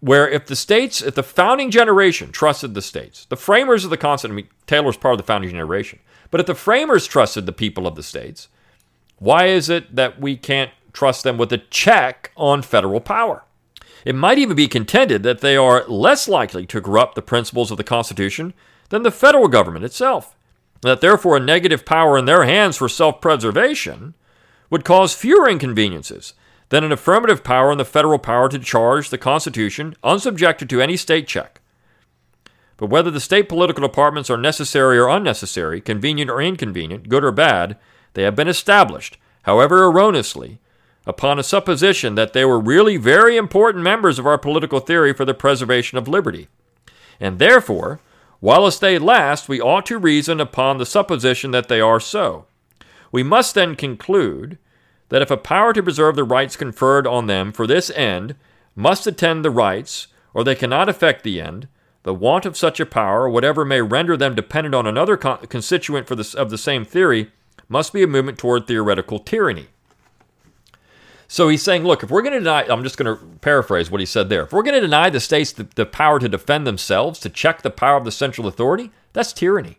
where 0.00 0.28
if 0.28 0.46
the 0.46 0.54
states, 0.54 1.00
if 1.00 1.14
the 1.14 1.22
founding 1.22 1.70
generation 1.70 2.30
trusted 2.30 2.74
the 2.74 2.82
states, 2.82 3.24
the 3.24 3.36
framers 3.36 3.84
of 3.84 3.90
the 3.90 3.96
Constitution, 3.96 4.34
I 4.34 4.42
mean, 4.42 4.48
Taylor's 4.66 4.98
part 4.98 5.14
of 5.14 5.18
the 5.18 5.24
founding 5.24 5.50
generation, 5.50 5.98
but 6.30 6.40
if 6.40 6.46
the 6.46 6.54
framers 6.54 7.06
trusted 7.06 7.46
the 7.46 7.52
people 7.52 7.86
of 7.86 7.94
the 7.94 8.02
states, 8.02 8.48
why 9.18 9.46
is 9.46 9.70
it 9.70 9.96
that 9.96 10.20
we 10.20 10.36
can't 10.36 10.72
trust 10.92 11.24
them 11.24 11.38
with 11.38 11.52
a 11.54 11.58
check 11.58 12.32
on 12.36 12.60
federal 12.60 13.00
power? 13.00 13.44
It 14.04 14.14
might 14.14 14.36
even 14.36 14.56
be 14.56 14.68
contended 14.68 15.22
that 15.22 15.40
they 15.40 15.56
are 15.56 15.86
less 15.88 16.28
likely 16.28 16.66
to 16.66 16.82
corrupt 16.82 17.14
the 17.14 17.22
principles 17.22 17.70
of 17.70 17.78
the 17.78 17.84
Constitution 17.84 18.52
than 18.90 19.04
the 19.04 19.10
federal 19.10 19.48
government 19.48 19.86
itself, 19.86 20.36
and 20.82 20.90
that 20.90 21.00
therefore 21.00 21.38
a 21.38 21.40
negative 21.40 21.86
power 21.86 22.18
in 22.18 22.26
their 22.26 22.44
hands 22.44 22.76
for 22.76 22.90
self 22.90 23.22
preservation 23.22 24.12
would 24.68 24.84
cause 24.84 25.14
fewer 25.14 25.48
inconveniences 25.48 26.34
than 26.68 26.84
an 26.84 26.92
affirmative 26.92 27.44
power 27.44 27.70
and 27.70 27.78
the 27.78 27.84
federal 27.84 28.18
power 28.18 28.48
to 28.48 28.58
charge 28.58 29.10
the 29.10 29.18
Constitution 29.18 29.94
unsubjected 30.02 30.68
to 30.68 30.80
any 30.80 30.96
state 30.96 31.26
check. 31.26 31.60
But 32.76 32.90
whether 32.90 33.10
the 33.10 33.20
state 33.20 33.48
political 33.48 33.86
departments 33.86 34.30
are 34.30 34.36
necessary 34.36 34.98
or 34.98 35.08
unnecessary, 35.08 35.80
convenient 35.80 36.30
or 36.30 36.42
inconvenient, 36.42 37.08
good 37.08 37.24
or 37.24 37.32
bad, 37.32 37.78
they 38.14 38.22
have 38.22 38.34
been 38.34 38.48
established, 38.48 39.16
however 39.42 39.84
erroneously, 39.84 40.58
upon 41.06 41.38
a 41.38 41.44
supposition 41.44 42.14
that 42.14 42.32
they 42.32 42.44
were 42.44 42.58
really 42.58 42.96
very 42.96 43.36
important 43.36 43.84
members 43.84 44.18
of 44.18 44.26
our 44.26 44.38
political 44.38 44.80
theory 44.80 45.12
for 45.12 45.24
the 45.24 45.34
preservation 45.34 45.98
of 45.98 46.08
liberty. 46.08 46.48
And 47.20 47.38
therefore, 47.38 48.00
whilst 48.40 48.80
they 48.80 48.98
last, 48.98 49.48
we 49.48 49.60
ought 49.60 49.86
to 49.86 49.98
reason 49.98 50.40
upon 50.40 50.78
the 50.78 50.86
supposition 50.86 51.50
that 51.50 51.68
they 51.68 51.80
are 51.80 52.00
so. 52.00 52.46
We 53.12 53.22
must 53.22 53.54
then 53.54 53.76
conclude 53.76 54.58
that 55.08 55.22
if 55.22 55.30
a 55.30 55.36
power 55.36 55.72
to 55.72 55.82
preserve 55.82 56.16
the 56.16 56.24
rights 56.24 56.56
conferred 56.56 57.06
on 57.06 57.26
them 57.26 57.52
for 57.52 57.66
this 57.66 57.90
end 57.90 58.34
must 58.74 59.06
attend 59.06 59.44
the 59.44 59.50
rights, 59.50 60.08
or 60.32 60.42
they 60.42 60.54
cannot 60.54 60.88
effect 60.88 61.22
the 61.22 61.40
end, 61.40 61.68
the 62.02 62.14
want 62.14 62.44
of 62.44 62.56
such 62.56 62.80
a 62.80 62.86
power, 62.86 63.28
whatever 63.28 63.64
may 63.64 63.80
render 63.80 64.16
them 64.16 64.34
dependent 64.34 64.74
on 64.74 64.86
another 64.86 65.16
con- 65.16 65.46
constituent 65.46 66.10
of 66.10 66.50
the 66.50 66.58
same 66.58 66.84
theory, 66.84 67.30
must 67.68 67.92
be 67.92 68.02
a 68.02 68.06
movement 68.06 68.38
toward 68.38 68.66
theoretical 68.66 69.18
tyranny. 69.18 69.68
So 71.26 71.48
he's 71.48 71.62
saying, 71.62 71.84
look, 71.84 72.02
if 72.02 72.10
we're 72.10 72.22
going 72.22 72.34
to 72.34 72.40
deny, 72.40 72.66
I'm 72.68 72.82
just 72.82 72.98
going 72.98 73.16
to 73.16 73.24
paraphrase 73.38 73.90
what 73.90 74.00
he 74.00 74.06
said 74.06 74.28
there. 74.28 74.42
If 74.42 74.52
we're 74.52 74.62
going 74.62 74.74
to 74.74 74.80
deny 74.80 75.08
the 75.08 75.20
states 75.20 75.52
the, 75.52 75.66
the 75.74 75.86
power 75.86 76.18
to 76.18 76.28
defend 76.28 76.66
themselves, 76.66 77.18
to 77.20 77.30
check 77.30 77.62
the 77.62 77.70
power 77.70 77.96
of 77.96 78.04
the 78.04 78.12
central 78.12 78.46
authority, 78.46 78.90
that's 79.14 79.32
tyranny. 79.32 79.78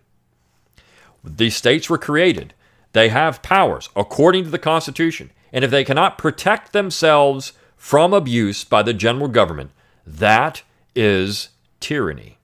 These 1.23 1.55
states 1.55 1.89
were 1.89 1.97
created 1.97 2.53
they 2.95 3.09
have 3.09 3.41
powers 3.41 3.89
according 3.93 4.45
to 4.45 4.49
the 4.49 4.57
Constitution. 4.57 5.29
And 5.51 5.65
if 5.65 5.71
they 5.71 5.83
cannot 5.83 6.17
protect 6.17 6.71
themselves 6.71 7.51
from 7.75 8.13
abuse 8.13 8.63
by 8.63 8.83
the 8.83 8.93
general 8.93 9.27
government, 9.27 9.71
that 10.07 10.63
is 10.95 11.49
tyranny. 11.81 12.37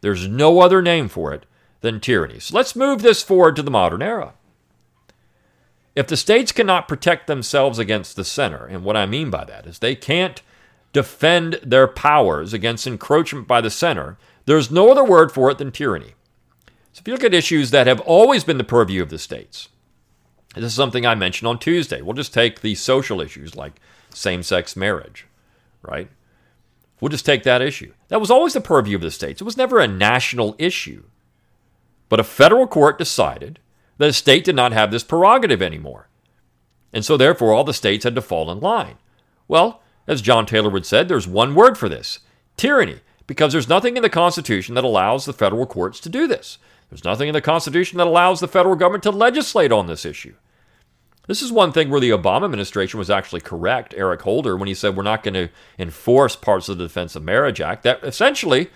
There's 0.00 0.26
no 0.26 0.58
other 0.58 0.82
name 0.82 1.08
for 1.08 1.32
it 1.32 1.46
than 1.82 2.00
tyranny. 2.00 2.40
So 2.40 2.56
let's 2.56 2.74
move 2.74 3.02
this 3.02 3.22
forward 3.22 3.54
to 3.54 3.62
the 3.62 3.70
modern 3.70 4.02
era. 4.02 4.34
If 5.94 6.08
the 6.08 6.16
states 6.16 6.50
cannot 6.50 6.88
protect 6.88 7.28
themselves 7.28 7.78
against 7.78 8.16
the 8.16 8.24
center, 8.24 8.66
and 8.66 8.82
what 8.82 8.96
I 8.96 9.06
mean 9.06 9.30
by 9.30 9.44
that 9.44 9.66
is 9.66 9.78
they 9.78 9.94
can't 9.94 10.42
defend 10.92 11.60
their 11.62 11.86
powers 11.86 12.52
against 12.52 12.88
encroachment 12.88 13.46
by 13.46 13.60
the 13.60 13.70
center, 13.70 14.18
there's 14.46 14.68
no 14.68 14.90
other 14.90 15.04
word 15.04 15.30
for 15.30 15.48
it 15.48 15.58
than 15.58 15.70
tyranny. 15.70 16.14
So 16.98 17.02
if 17.02 17.06
you 17.06 17.14
look 17.14 17.22
at 17.22 17.32
issues 17.32 17.70
that 17.70 17.86
have 17.86 18.00
always 18.00 18.42
been 18.42 18.58
the 18.58 18.64
purview 18.64 19.00
of 19.00 19.08
the 19.08 19.20
states, 19.20 19.68
this 20.56 20.64
is 20.64 20.74
something 20.74 21.06
I 21.06 21.14
mentioned 21.14 21.46
on 21.46 21.60
Tuesday. 21.60 22.02
We'll 22.02 22.14
just 22.14 22.34
take 22.34 22.60
the 22.60 22.74
social 22.74 23.20
issues 23.20 23.54
like 23.54 23.74
same 24.10 24.42
sex 24.42 24.74
marriage, 24.74 25.24
right? 25.80 26.10
We'll 27.00 27.10
just 27.10 27.24
take 27.24 27.44
that 27.44 27.62
issue. 27.62 27.92
That 28.08 28.18
was 28.18 28.32
always 28.32 28.52
the 28.52 28.60
purview 28.60 28.96
of 28.96 29.02
the 29.02 29.12
states. 29.12 29.40
It 29.40 29.44
was 29.44 29.56
never 29.56 29.78
a 29.78 29.86
national 29.86 30.56
issue. 30.58 31.04
But 32.08 32.18
a 32.18 32.24
federal 32.24 32.66
court 32.66 32.98
decided 32.98 33.60
that 33.98 34.08
a 34.08 34.12
state 34.12 34.42
did 34.42 34.56
not 34.56 34.72
have 34.72 34.90
this 34.90 35.04
prerogative 35.04 35.62
anymore. 35.62 36.08
And 36.92 37.04
so, 37.04 37.16
therefore, 37.16 37.52
all 37.52 37.62
the 37.62 37.72
states 37.72 38.02
had 38.02 38.16
to 38.16 38.22
fall 38.22 38.50
in 38.50 38.58
line. 38.58 38.96
Well, 39.46 39.82
as 40.08 40.20
John 40.20 40.46
Taylor 40.46 40.70
would 40.70 40.84
said, 40.84 41.06
there's 41.06 41.28
one 41.28 41.54
word 41.54 41.78
for 41.78 41.88
this 41.88 42.18
tyranny 42.56 43.02
because 43.28 43.52
there's 43.52 43.68
nothing 43.68 43.96
in 43.96 44.02
the 44.02 44.10
Constitution 44.10 44.74
that 44.74 44.82
allows 44.82 45.26
the 45.26 45.32
federal 45.32 45.64
courts 45.64 46.00
to 46.00 46.08
do 46.08 46.26
this. 46.26 46.58
There's 46.90 47.04
nothing 47.04 47.28
in 47.28 47.34
the 47.34 47.40
Constitution 47.40 47.98
that 47.98 48.06
allows 48.06 48.40
the 48.40 48.48
federal 48.48 48.76
government 48.76 49.02
to 49.04 49.10
legislate 49.10 49.72
on 49.72 49.86
this 49.86 50.06
issue. 50.06 50.34
This 51.26 51.42
is 51.42 51.52
one 51.52 51.72
thing 51.72 51.90
where 51.90 52.00
the 52.00 52.10
Obama 52.10 52.46
administration 52.46 52.98
was 52.98 53.10
actually 53.10 53.42
correct, 53.42 53.94
Eric 53.96 54.22
Holder, 54.22 54.56
when 54.56 54.66
he 54.66 54.72
said 54.72 54.96
we're 54.96 55.02
not 55.02 55.22
going 55.22 55.34
to 55.34 55.50
enforce 55.78 56.34
parts 56.34 56.70
of 56.70 56.78
the 56.78 56.84
Defense 56.84 57.14
of 57.14 57.22
Marriage 57.22 57.60
Act. 57.60 57.82
That 57.82 58.02
essentially 58.02 58.70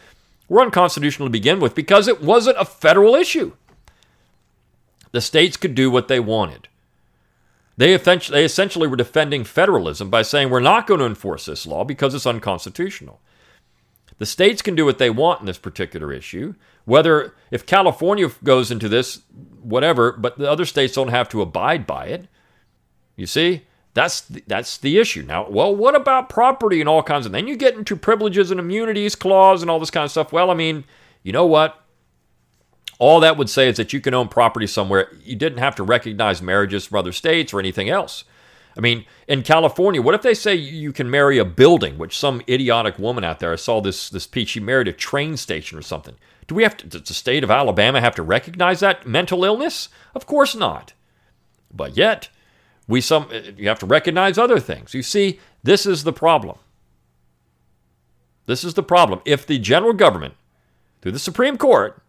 were 0.48 0.60
unconstitutional 0.60 1.28
to 1.28 1.32
begin 1.32 1.60
with 1.60 1.74
because 1.74 2.08
it 2.08 2.20
wasn't 2.20 2.60
a 2.60 2.66
federal 2.66 3.14
issue. 3.14 3.52
The 5.12 5.22
states 5.22 5.56
could 5.56 5.74
do 5.74 5.90
what 5.90 6.08
they 6.08 6.20
wanted. 6.20 6.68
They 7.78 7.94
essentially, 7.94 8.86
were 8.86 8.96
defending 8.96 9.44
federalism 9.44 10.10
by 10.10 10.20
saying 10.20 10.50
we're 10.50 10.60
not 10.60 10.86
going 10.86 11.00
to 11.00 11.06
enforce 11.06 11.46
this 11.46 11.66
law 11.66 11.84
because 11.84 12.14
it's 12.14 12.26
unconstitutional. 12.26 13.18
The 14.22 14.26
states 14.26 14.62
can 14.62 14.76
do 14.76 14.84
what 14.84 14.98
they 14.98 15.10
want 15.10 15.40
in 15.40 15.46
this 15.46 15.58
particular 15.58 16.12
issue. 16.12 16.54
Whether, 16.84 17.34
if 17.50 17.66
California 17.66 18.30
goes 18.44 18.70
into 18.70 18.88
this, 18.88 19.22
whatever, 19.60 20.12
but 20.12 20.38
the 20.38 20.48
other 20.48 20.64
states 20.64 20.94
don't 20.94 21.08
have 21.08 21.28
to 21.30 21.42
abide 21.42 21.88
by 21.88 22.06
it. 22.06 22.28
You 23.16 23.26
see, 23.26 23.62
that's 23.94 24.20
the, 24.20 24.44
that's 24.46 24.78
the 24.78 24.98
issue. 24.98 25.22
Now, 25.22 25.50
well, 25.50 25.74
what 25.74 25.96
about 25.96 26.28
property 26.28 26.78
and 26.78 26.88
all 26.88 27.02
kinds 27.02 27.26
of? 27.26 27.32
Then 27.32 27.48
you 27.48 27.56
get 27.56 27.74
into 27.74 27.96
privileges 27.96 28.52
and 28.52 28.60
immunities 28.60 29.16
clause 29.16 29.60
and 29.60 29.68
all 29.68 29.80
this 29.80 29.90
kind 29.90 30.04
of 30.04 30.12
stuff. 30.12 30.32
Well, 30.32 30.52
I 30.52 30.54
mean, 30.54 30.84
you 31.24 31.32
know 31.32 31.46
what? 31.46 31.82
All 33.00 33.18
that 33.18 33.36
would 33.36 33.50
say 33.50 33.68
is 33.68 33.76
that 33.76 33.92
you 33.92 34.00
can 34.00 34.14
own 34.14 34.28
property 34.28 34.68
somewhere. 34.68 35.10
You 35.24 35.34
didn't 35.34 35.58
have 35.58 35.74
to 35.74 35.82
recognize 35.82 36.40
marriages 36.40 36.86
from 36.86 36.98
other 36.98 37.10
states 37.10 37.52
or 37.52 37.58
anything 37.58 37.88
else. 37.88 38.22
I 38.76 38.80
mean, 38.80 39.04
in 39.28 39.42
California, 39.42 40.00
what 40.00 40.14
if 40.14 40.22
they 40.22 40.34
say 40.34 40.54
you 40.54 40.92
can 40.92 41.10
marry 41.10 41.38
a 41.38 41.44
building, 41.44 41.98
which 41.98 42.18
some 42.18 42.42
idiotic 42.48 42.98
woman 42.98 43.24
out 43.24 43.40
there, 43.40 43.52
I 43.52 43.56
saw 43.56 43.80
this 43.80 44.08
this 44.08 44.26
piece, 44.26 44.50
she 44.50 44.60
married 44.60 44.88
a 44.88 44.92
train 44.92 45.36
station 45.36 45.78
or 45.78 45.82
something. 45.82 46.14
Do 46.46 46.54
we 46.54 46.62
have 46.62 46.76
to, 46.78 46.86
does 46.86 47.02
the 47.02 47.14
state 47.14 47.44
of 47.44 47.50
Alabama 47.50 48.00
have 48.00 48.14
to 48.16 48.22
recognize 48.22 48.80
that 48.80 49.06
mental 49.06 49.44
illness? 49.44 49.88
Of 50.14 50.26
course 50.26 50.54
not. 50.54 50.92
But 51.72 51.96
yet, 51.96 52.28
we 52.88 53.00
some 53.00 53.28
eh, 53.32 53.52
you 53.56 53.68
have 53.68 53.78
to 53.80 53.86
recognize 53.86 54.38
other 54.38 54.58
things. 54.58 54.94
You 54.94 55.02
see, 55.02 55.38
this 55.62 55.86
is 55.86 56.04
the 56.04 56.12
problem. 56.12 56.58
This 58.46 58.64
is 58.64 58.74
the 58.74 58.82
problem. 58.82 59.20
If 59.24 59.46
the 59.46 59.58
general 59.58 59.92
government, 59.92 60.34
through 61.00 61.12
the 61.12 61.18
Supreme 61.18 61.56
Court, 61.56 62.02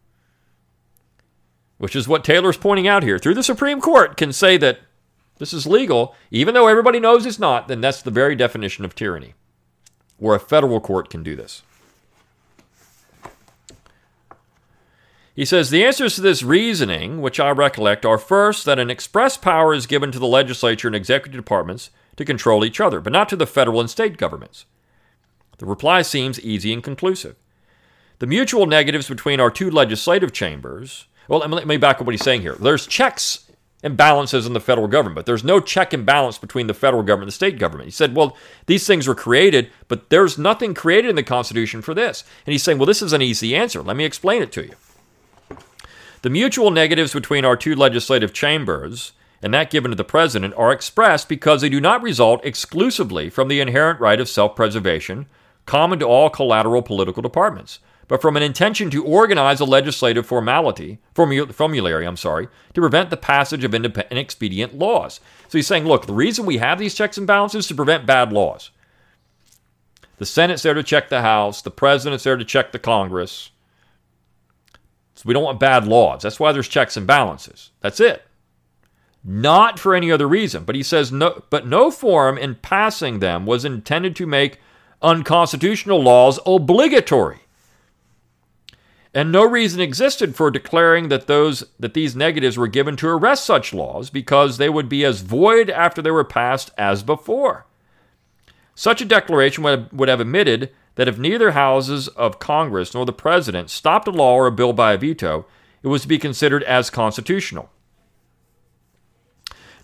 which 1.77 1.95
is 1.95 2.07
what 2.07 2.23
Taylor's 2.23 2.57
pointing 2.57 2.87
out 2.87 3.03
here, 3.03 3.19
through 3.19 3.35
the 3.35 3.43
Supreme 3.43 3.81
Court, 3.81 4.17
can 4.17 4.33
say 4.33 4.57
that 4.57 4.79
this 5.39 5.53
is 5.53 5.65
legal, 5.65 6.15
even 6.31 6.53
though 6.53 6.67
everybody 6.67 6.99
knows 6.99 7.25
it's 7.25 7.39
not, 7.39 7.67
then 7.67 7.81
that's 7.81 8.01
the 8.01 8.11
very 8.11 8.35
definition 8.35 8.85
of 8.85 8.95
tyranny, 8.95 9.33
where 10.17 10.35
a 10.35 10.39
federal 10.39 10.79
court 10.79 11.09
can 11.09 11.23
do 11.23 11.35
this. 11.35 11.63
He 15.35 15.45
says 15.45 15.71
the 15.71 15.83
answers 15.83 16.15
to 16.15 16.21
this 16.21 16.43
reasoning, 16.43 17.19
which 17.19 17.39
I 17.39 17.49
recollect, 17.49 18.05
are 18.05 18.19
first 18.19 18.65
that 18.65 18.77
an 18.77 18.91
express 18.91 19.35
power 19.35 19.73
is 19.73 19.87
given 19.87 20.11
to 20.11 20.19
the 20.19 20.27
legislature 20.27 20.87
and 20.87 20.95
executive 20.95 21.41
departments 21.41 21.89
to 22.17 22.25
control 22.25 22.63
each 22.63 22.79
other, 22.79 23.01
but 23.01 23.13
not 23.13 23.29
to 23.29 23.35
the 23.35 23.47
federal 23.47 23.79
and 23.79 23.89
state 23.89 24.17
governments. 24.17 24.65
The 25.57 25.65
reply 25.65 26.03
seems 26.03 26.39
easy 26.39 26.71
and 26.71 26.83
conclusive. 26.83 27.35
The 28.19 28.27
mutual 28.27 28.67
negatives 28.67 29.09
between 29.09 29.39
our 29.39 29.49
two 29.49 29.71
legislative 29.71 30.33
chambers. 30.33 31.07
Well, 31.27 31.39
let 31.39 31.65
me 31.65 31.77
back 31.77 31.99
up 31.99 32.05
what 32.05 32.13
he's 32.13 32.23
saying 32.23 32.41
here. 32.41 32.55
There's 32.59 32.85
checks 32.85 33.42
and 33.83 33.97
balances 33.97 34.47
in 34.47 34.53
the 34.53 34.61
federal 34.61 34.87
government, 34.87 35.15
but 35.15 35.25
there's 35.25 35.43
no 35.43 35.59
check 35.59 35.91
and 35.93 36.05
balance 36.05 36.37
between 36.37 36.67
the 36.67 36.73
federal 36.73 37.03
government 37.03 37.23
and 37.23 37.27
the 37.27 37.35
state 37.35 37.59
government. 37.59 37.85
He 37.85 37.91
said, 37.91 38.15
well, 38.15 38.35
these 38.65 38.87
things 38.87 39.07
were 39.07 39.13
created, 39.13 39.69
but 39.89 40.09
there's 40.09 40.37
nothing 40.37 40.73
created 40.73 41.09
in 41.09 41.17
the 41.17 41.23
Constitution 41.23 41.81
for 41.81 41.93
this. 41.93 42.23
And 42.45 42.51
he's 42.51 42.63
saying, 42.63 42.79
well, 42.79 42.87
this 42.87 43.01
is 43.01 43.13
an 43.13 43.21
easy 43.21 43.55
answer. 43.55 43.83
Let 43.83 43.97
me 43.97 44.05
explain 44.05 44.41
it 44.41 44.53
to 44.53 44.63
you. 44.63 44.73
The 46.21 46.29
mutual 46.29 46.71
negatives 46.71 47.11
between 47.11 47.43
our 47.43 47.57
two 47.57 47.75
legislative 47.75 48.31
chambers, 48.31 49.11
and 49.41 49.53
that 49.53 49.69
given 49.69 49.91
to 49.91 49.95
the 49.95 50.05
president, 50.05 50.53
are 50.55 50.71
expressed 50.71 51.27
because 51.27 51.59
they 51.59 51.67
do 51.67 51.81
not 51.81 52.01
result 52.01 52.43
exclusively 52.45 53.29
from 53.29 53.49
the 53.49 53.59
inherent 53.59 53.99
right 53.99 54.21
of 54.21 54.29
self 54.29 54.55
preservation 54.55 55.25
common 55.65 55.99
to 55.99 56.05
all 56.05 56.29
collateral 56.29 56.81
political 56.81 57.21
departments, 57.21 57.79
but 58.07 58.21
from 58.21 58.37
an 58.37 58.43
intention 58.43 58.89
to 58.91 59.05
organize 59.05 59.59
a 59.59 59.65
legislative 59.65 60.25
formality, 60.25 60.99
formulary, 61.13 62.05
I'm 62.05 62.17
sorry, 62.17 62.47
to 62.73 62.81
prevent 62.81 63.09
the 63.09 63.17
passage 63.17 63.63
of 63.63 63.73
inexpedient 63.73 64.77
laws. 64.77 65.19
So 65.47 65.57
he's 65.57 65.67
saying, 65.67 65.85
look, 65.85 66.05
the 66.05 66.13
reason 66.13 66.45
we 66.45 66.57
have 66.57 66.79
these 66.79 66.95
checks 66.95 67.17
and 67.17 67.27
balances 67.27 67.65
is 67.65 67.67
to 67.69 67.75
prevent 67.75 68.05
bad 68.05 68.33
laws. 68.33 68.71
The 70.17 70.25
Senate's 70.25 70.63
there 70.63 70.73
to 70.73 70.83
check 70.83 71.09
the 71.09 71.21
House, 71.21 71.61
the 71.61 71.71
president's 71.71 72.23
there 72.23 72.37
to 72.37 72.45
check 72.45 72.71
the 72.71 72.79
Congress, 72.79 73.51
so 75.15 75.23
we 75.25 75.33
don't 75.33 75.43
want 75.43 75.59
bad 75.59 75.87
laws. 75.87 76.23
That's 76.23 76.39
why 76.39 76.51
there's 76.51 76.67
checks 76.67 76.97
and 76.97 77.07
balances. 77.07 77.71
That's 77.81 77.99
it. 77.99 78.23
Not 79.23 79.79
for 79.79 79.95
any 79.95 80.11
other 80.11 80.27
reason. 80.27 80.65
But 80.65 80.75
he 80.75 80.83
says 80.83 81.11
no 81.11 81.43
but 81.49 81.65
no 81.65 81.91
forum 81.91 82.37
in 82.37 82.55
passing 82.55 83.19
them 83.19 83.45
was 83.45 83.63
intended 83.63 84.15
to 84.17 84.25
make 84.25 84.59
unconstitutional 85.01 86.01
laws 86.01 86.39
obligatory. 86.45 87.39
And 89.13 89.31
no 89.31 89.45
reason 89.45 89.79
existed 89.79 90.35
for 90.35 90.49
declaring 90.49 91.09
that 91.09 91.27
those 91.27 91.63
that 91.79 91.93
these 91.93 92.15
negatives 92.15 92.57
were 92.57 92.67
given 92.67 92.95
to 92.97 93.07
arrest 93.07 93.45
such 93.45 93.73
laws 93.73 94.09
because 94.09 94.57
they 94.57 94.69
would 94.69 94.89
be 94.89 95.05
as 95.05 95.21
void 95.21 95.69
after 95.69 96.01
they 96.01 96.09
were 96.09 96.23
passed 96.23 96.71
as 96.77 97.03
before. 97.03 97.67
Such 98.73 99.01
a 99.01 99.05
declaration 99.05 99.63
would 99.63 99.79
have, 99.79 99.93
would 99.93 100.09
have 100.09 100.19
admitted 100.19 100.71
that 100.95 101.07
if 101.07 101.19
neither 101.19 101.51
houses 101.51 102.07
of 102.09 102.39
Congress 102.39 102.93
nor 102.93 103.05
the 103.05 103.13
president 103.13 103.69
stopped 103.69 104.07
a 104.07 104.11
law 104.11 104.33
or 104.35 104.47
a 104.47 104.51
bill 104.51 104.73
by 104.73 104.93
a 104.93 104.97
veto, 104.97 105.45
it 105.83 105.87
was 105.87 106.03
to 106.03 106.07
be 106.07 106.17
considered 106.17 106.63
as 106.63 106.89
constitutional. 106.89 107.69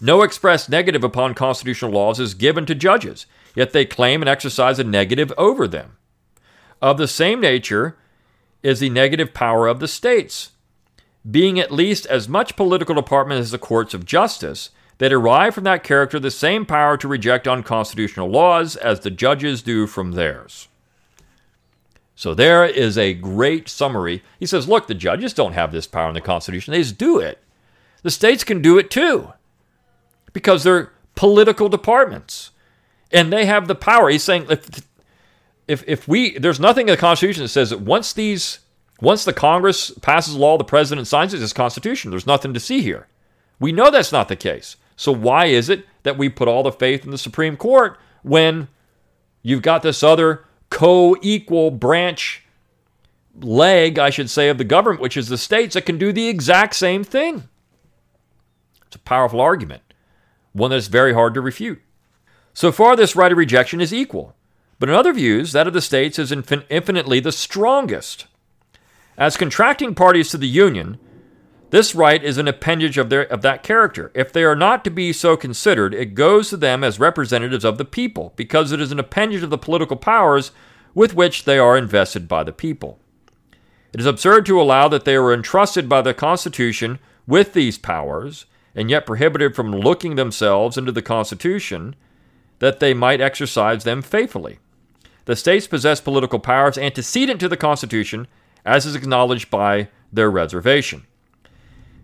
No 0.01 0.21
express 0.23 0.69
negative 0.69 1.03
upon 1.03 1.33
constitutional 1.33 1.91
laws 1.91 2.19
is 2.19 2.33
given 2.33 2.65
to 2.65 2.73
judges, 2.73 3.25
yet 3.53 3.73
they 3.73 3.85
claim 3.85 4.21
and 4.21 4.29
exercise 4.29 4.79
a 4.79 4.83
negative 4.83 5.33
over 5.37 5.67
them. 5.67 5.97
Of 6.81 6.97
the 6.97 7.07
same 7.07 7.41
nature 7.41 7.97
is 8.63 8.79
the 8.79 8.89
negative 8.89 9.33
power 9.33 9.67
of 9.67 9.79
the 9.79 9.87
states. 9.87 10.51
Being 11.29 11.59
at 11.59 11.71
least 11.71 12.05
as 12.05 12.29
much 12.29 12.55
political 12.55 12.95
department 12.95 13.39
as 13.39 13.51
the 13.51 13.57
courts 13.57 13.93
of 13.93 14.05
justice, 14.05 14.69
they 14.97 15.09
derive 15.09 15.55
from 15.55 15.63
that 15.65 15.83
character 15.83 16.19
the 16.19 16.31
same 16.31 16.65
power 16.65 16.97
to 16.97 17.07
reject 17.07 17.47
unconstitutional 17.47 18.29
laws 18.29 18.75
as 18.75 18.99
the 18.99 19.11
judges 19.11 19.61
do 19.61 19.87
from 19.87 20.11
theirs. 20.11 20.67
So 22.15 22.33
there 22.33 22.65
is 22.65 22.97
a 22.97 23.13
great 23.13 23.69
summary. 23.69 24.21
He 24.39 24.45
says, 24.45 24.67
look, 24.67 24.87
the 24.87 24.93
judges 24.93 25.33
don't 25.33 25.53
have 25.53 25.71
this 25.71 25.87
power 25.87 26.09
in 26.09 26.15
the 26.15 26.21
Constitution. 26.21 26.73
They 26.73 26.81
just 26.81 26.97
do 26.97 27.17
it. 27.19 27.39
The 28.03 28.11
states 28.11 28.43
can 28.43 28.61
do 28.61 28.77
it 28.77 28.89
too 28.89 29.31
because 30.33 30.63
they're 30.63 30.91
political 31.15 31.69
departments 31.69 32.51
and 33.11 33.31
they 33.31 33.45
have 33.45 33.67
the 33.67 33.75
power. 33.75 34.09
He's 34.09 34.23
saying 34.23 34.47
if, 34.49 34.85
if, 35.69 35.83
if 35.87 36.07
we, 36.07 36.37
there's 36.37 36.59
nothing 36.59 36.87
in 36.87 36.93
the 36.93 36.97
Constitution 36.97 37.43
that 37.43 37.49
says 37.49 37.69
that 37.69 37.81
once 37.81 38.11
these, 38.11 38.59
once 39.01 39.23
the 39.23 39.33
Congress 39.33 39.91
passes 40.01 40.33
a 40.33 40.39
law, 40.39 40.57
the 40.57 40.63
president 40.63 41.07
signs 41.07 41.33
it, 41.33 41.41
it's 41.43 41.53
Constitution. 41.53 42.09
There's 42.09 42.25
nothing 42.25 42.55
to 42.55 42.59
see 42.59 42.81
here. 42.81 43.07
We 43.59 43.71
know 43.71 43.91
that's 43.91 44.11
not 44.11 44.29
the 44.29 44.35
case. 44.35 44.77
So 44.95 45.11
why 45.11 45.45
is 45.45 45.69
it 45.69 45.85
that 46.03 46.17
we 46.17 46.27
put 46.27 46.47
all 46.47 46.63
the 46.63 46.71
faith 46.71 47.05
in 47.05 47.11
the 47.11 47.17
Supreme 47.19 47.55
Court 47.55 47.97
when 48.23 48.67
you've 49.43 49.61
got 49.61 49.83
this 49.83 50.01
other 50.01 50.43
co 50.71 51.15
equal 51.21 51.69
branch 51.69 52.43
leg, 53.39 53.99
I 53.99 54.09
should 54.09 54.29
say, 54.29 54.49
of 54.49 54.57
the 54.57 54.63
government, 54.63 55.01
which 55.01 55.17
is 55.17 55.29
the 55.29 55.37
states, 55.37 55.75
that 55.75 55.85
can 55.85 55.99
do 55.99 56.11
the 56.11 56.27
exact 56.27 56.75
same 56.75 57.03
thing. 57.03 57.47
It's 58.87 58.95
a 58.95 58.99
powerful 58.99 59.39
argument, 59.39 59.83
one 60.51 60.71
that's 60.71 60.87
very 60.87 61.13
hard 61.13 61.35
to 61.35 61.41
refute. 61.41 61.79
So 62.55 62.71
far, 62.71 62.95
this 62.95 63.15
right 63.15 63.31
of 63.31 63.37
rejection 63.37 63.79
is 63.79 63.93
equal, 63.93 64.35
but 64.79 64.89
in 64.89 64.95
other 64.95 65.13
views, 65.13 65.51
that 65.51 65.67
of 65.67 65.73
the 65.73 65.81
states 65.81 66.17
is 66.17 66.31
infin- 66.31 66.65
infinitely 66.69 67.19
the 67.19 67.31
strongest. 67.31 68.27
As 69.17 69.37
contracting 69.37 69.93
parties 69.93 70.29
to 70.29 70.37
the 70.37 70.47
Union, 70.47 70.97
this 71.71 71.93
right 71.93 72.23
is 72.23 72.37
an 72.37 72.47
appendage 72.47 72.97
of, 72.97 73.09
their, 73.09 73.23
of 73.23 73.41
that 73.41 73.61
character. 73.61 74.11
If 74.15 74.31
they 74.33 74.43
are 74.43 74.55
not 74.55 74.83
to 74.85 74.89
be 74.89 75.13
so 75.13 75.37
considered, 75.37 75.93
it 75.93 76.15
goes 76.15 76.49
to 76.49 76.57
them 76.57 76.83
as 76.83 76.99
representatives 76.99 77.65
of 77.65 77.77
the 77.77 77.85
people, 77.85 78.33
because 78.35 78.71
it 78.71 78.81
is 78.81 78.91
an 78.91 78.99
appendage 78.99 79.43
of 79.43 79.49
the 79.49 79.57
political 79.57 79.97
powers 79.97 80.51
with 80.95 81.13
which 81.13 81.43
they 81.43 81.59
are 81.59 81.77
invested 81.77 82.27
by 82.27 82.43
the 82.43 82.53
people. 82.53 82.99
It 83.93 83.99
is 83.99 84.05
absurd 84.05 84.45
to 84.47 84.61
allow 84.61 84.87
that 84.87 85.05
they 85.05 85.17
were 85.17 85.33
entrusted 85.33 85.89
by 85.89 86.01
the 86.01 86.13
Constitution 86.13 86.99
with 87.27 87.53
these 87.53 87.77
powers, 87.77 88.45
and 88.73 88.89
yet 88.89 89.05
prohibited 89.05 89.55
from 89.55 89.71
looking 89.71 90.15
themselves 90.15 90.77
into 90.77 90.91
the 90.91 91.01
Constitution 91.01 91.95
that 92.59 92.79
they 92.79 92.93
might 92.93 93.21
exercise 93.21 93.83
them 93.83 94.01
faithfully. 94.01 94.59
The 95.29 95.35
states 95.35 95.67
possess 95.67 96.01
political 96.01 96.39
powers 96.39 96.75
antecedent 96.75 97.39
to 97.41 97.47
the 97.47 97.55
Constitution, 97.55 98.25
as 98.65 98.87
is 98.87 98.95
acknowledged 98.95 99.51
by 99.51 99.89
their 100.11 100.31
reservation. 100.31 101.05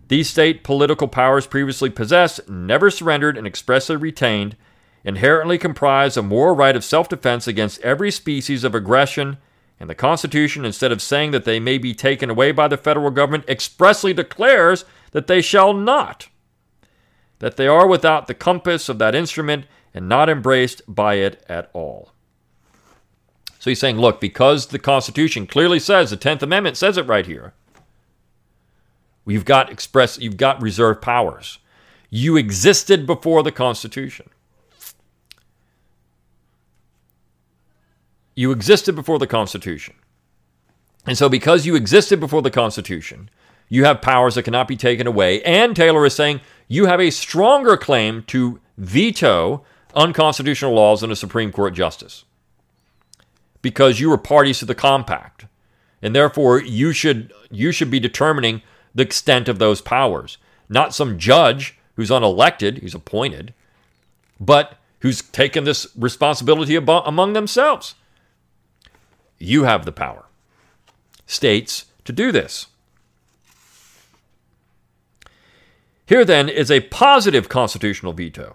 These 0.06 0.30
state 0.30 0.62
political 0.62 1.08
powers 1.08 1.44
previously 1.48 1.90
possessed, 1.90 2.48
never 2.48 2.88
surrendered, 2.88 3.36
and 3.36 3.44
expressly 3.44 3.96
retained, 3.96 4.56
inherently 5.02 5.58
comprise 5.58 6.16
a 6.16 6.22
moral 6.22 6.54
right 6.54 6.76
of 6.76 6.84
self 6.84 7.08
defense 7.08 7.48
against 7.48 7.80
every 7.80 8.12
species 8.12 8.62
of 8.62 8.76
aggression 8.76 9.38
And 9.80 9.90
the 9.90 9.96
Constitution, 9.96 10.64
instead 10.64 10.92
of 10.92 11.02
saying 11.02 11.32
that 11.32 11.44
they 11.44 11.58
may 11.58 11.78
be 11.78 11.94
taken 11.94 12.30
away 12.30 12.52
by 12.52 12.68
the 12.68 12.76
federal 12.76 13.10
government, 13.10 13.48
expressly 13.48 14.14
declares 14.14 14.84
that 15.10 15.26
they 15.26 15.42
shall 15.42 15.74
not, 15.74 16.28
that 17.40 17.56
they 17.56 17.66
are 17.66 17.88
without 17.88 18.28
the 18.28 18.34
compass 18.34 18.88
of 18.88 19.00
that 19.00 19.16
instrument 19.16 19.66
and 19.92 20.08
not 20.08 20.28
embraced 20.28 20.82
by 20.86 21.14
it 21.14 21.44
at 21.48 21.70
all. 21.72 22.12
So 23.66 23.70
he's 23.70 23.80
saying, 23.80 23.98
look, 23.98 24.20
because 24.20 24.68
the 24.68 24.78
Constitution 24.78 25.44
clearly 25.48 25.80
says, 25.80 26.10
the 26.10 26.16
10th 26.16 26.40
Amendment 26.40 26.76
says 26.76 26.96
it 26.96 27.06
right 27.08 27.26
here, 27.26 27.52
you've 29.26 29.44
got 29.44 29.72
express, 29.72 30.20
you've 30.20 30.36
got 30.36 30.62
reserved 30.62 31.02
powers. 31.02 31.58
You 32.08 32.36
existed 32.36 33.08
before 33.08 33.42
the 33.42 33.50
Constitution. 33.50 34.30
You 38.36 38.52
existed 38.52 38.94
before 38.94 39.18
the 39.18 39.26
Constitution. 39.26 39.96
And 41.04 41.18
so, 41.18 41.28
because 41.28 41.66
you 41.66 41.74
existed 41.74 42.20
before 42.20 42.42
the 42.42 42.52
Constitution, 42.52 43.30
you 43.68 43.84
have 43.84 44.00
powers 44.00 44.36
that 44.36 44.44
cannot 44.44 44.68
be 44.68 44.76
taken 44.76 45.08
away. 45.08 45.42
And 45.42 45.74
Taylor 45.74 46.06
is 46.06 46.14
saying 46.14 46.40
you 46.68 46.86
have 46.86 47.00
a 47.00 47.10
stronger 47.10 47.76
claim 47.76 48.22
to 48.28 48.60
veto 48.78 49.64
unconstitutional 49.92 50.72
laws 50.72 51.00
than 51.00 51.10
a 51.10 51.16
Supreme 51.16 51.50
Court 51.50 51.74
justice 51.74 52.26
because 53.66 53.98
you 53.98 54.08
were 54.08 54.16
parties 54.16 54.60
to 54.60 54.64
the 54.64 54.76
compact. 54.76 55.44
And 56.00 56.14
therefore, 56.14 56.60
you 56.60 56.92
should, 56.92 57.32
you 57.50 57.72
should 57.72 57.90
be 57.90 57.98
determining 57.98 58.62
the 58.94 59.02
extent 59.02 59.48
of 59.48 59.58
those 59.58 59.80
powers, 59.80 60.38
not 60.68 60.94
some 60.94 61.18
judge 61.18 61.76
who's 61.96 62.08
unelected, 62.08 62.78
who's 62.78 62.94
appointed, 62.94 63.52
but 64.38 64.78
who's 65.00 65.20
taken 65.20 65.64
this 65.64 65.88
responsibility 65.98 66.76
among 66.76 67.32
themselves. 67.32 67.96
You 69.36 69.64
have 69.64 69.84
the 69.84 69.90
power, 69.90 70.26
states, 71.26 71.86
to 72.04 72.12
do 72.12 72.30
this. 72.30 72.68
Here, 76.06 76.24
then, 76.24 76.48
is 76.48 76.70
a 76.70 76.82
positive 76.82 77.48
constitutional 77.48 78.12
veto, 78.12 78.54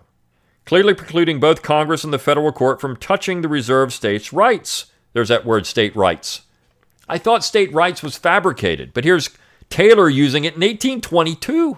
clearly 0.65 0.93
precluding 0.93 1.41
both 1.41 1.63
Congress 1.63 2.05
and 2.05 2.13
the 2.13 2.17
federal 2.17 2.53
court 2.53 2.79
from 2.79 2.95
touching 2.95 3.41
the 3.41 3.49
reserved 3.49 3.91
states' 3.91 4.31
rights. 4.31 4.85
There's 5.13 5.29
that 5.29 5.45
word, 5.45 5.65
state 5.65 5.95
rights. 5.95 6.41
I 7.07 7.17
thought 7.17 7.43
state 7.43 7.73
rights 7.73 8.01
was 8.01 8.17
fabricated, 8.17 8.93
but 8.93 9.03
here's 9.03 9.29
Taylor 9.69 10.09
using 10.09 10.45
it 10.45 10.55
in 10.55 10.61
1822. 10.61 11.77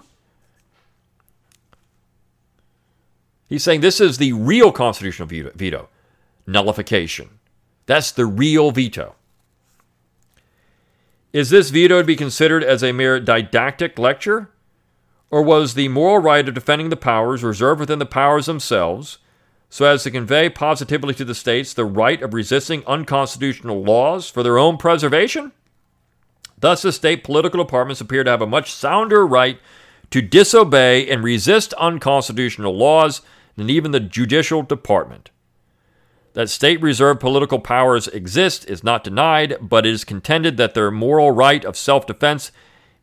He's 3.47 3.63
saying 3.63 3.81
this 3.81 4.01
is 4.01 4.17
the 4.17 4.33
real 4.33 4.71
constitutional 4.71 5.27
veto, 5.27 5.89
nullification. 6.47 7.39
That's 7.85 8.11
the 8.11 8.25
real 8.25 8.71
veto. 8.71 9.15
Is 11.31 11.49
this 11.49 11.71
veto 11.71 11.99
to 11.99 12.03
be 12.03 12.15
considered 12.15 12.63
as 12.63 12.83
a 12.83 12.91
mere 12.91 13.19
didactic 13.19 13.97
lecture? 13.97 14.49
Or 15.31 15.41
was 15.41 15.73
the 15.73 15.87
moral 15.87 16.19
right 16.19 16.47
of 16.47 16.53
defending 16.53 16.89
the 16.89 16.95
powers 16.95 17.43
reserved 17.43 17.79
within 17.79 17.97
the 17.97 18.05
powers 18.05 18.45
themselves 18.45 19.17
so 19.73 19.85
as 19.85 20.03
to 20.03 20.11
convey 20.11 20.49
positively 20.49 21.15
to 21.15 21.25
the 21.25 21.33
states 21.33 21.73
the 21.73 21.83
right 21.83 22.21
of 22.21 22.35
resisting 22.35 22.85
unconstitutional 22.85 23.83
laws 23.83 24.29
for 24.29 24.43
their 24.43 24.59
own 24.59 24.77
preservation? 24.77 25.51
Thus, 26.59 26.83
the 26.83 26.91
state 26.91 27.23
political 27.23 27.63
departments 27.63 27.99
appear 27.99 28.23
to 28.23 28.29
have 28.29 28.43
a 28.43 28.45
much 28.45 28.71
sounder 28.71 29.25
right 29.25 29.57
to 30.11 30.21
disobey 30.21 31.09
and 31.09 31.23
resist 31.23 31.73
unconstitutional 31.73 32.77
laws 32.77 33.23
than 33.55 33.67
even 33.67 33.89
the 33.89 33.99
judicial 33.99 34.61
department. 34.61 35.31
That 36.33 36.51
state 36.51 36.79
reserved 36.79 37.19
political 37.19 37.57
powers 37.57 38.07
exist 38.07 38.69
is 38.69 38.83
not 38.83 39.03
denied, 39.03 39.57
but 39.59 39.87
it 39.87 39.93
is 39.95 40.03
contended 40.03 40.55
that 40.57 40.75
their 40.75 40.91
moral 40.91 41.31
right 41.31 41.65
of 41.65 41.75
self 41.75 42.05
defense 42.05 42.51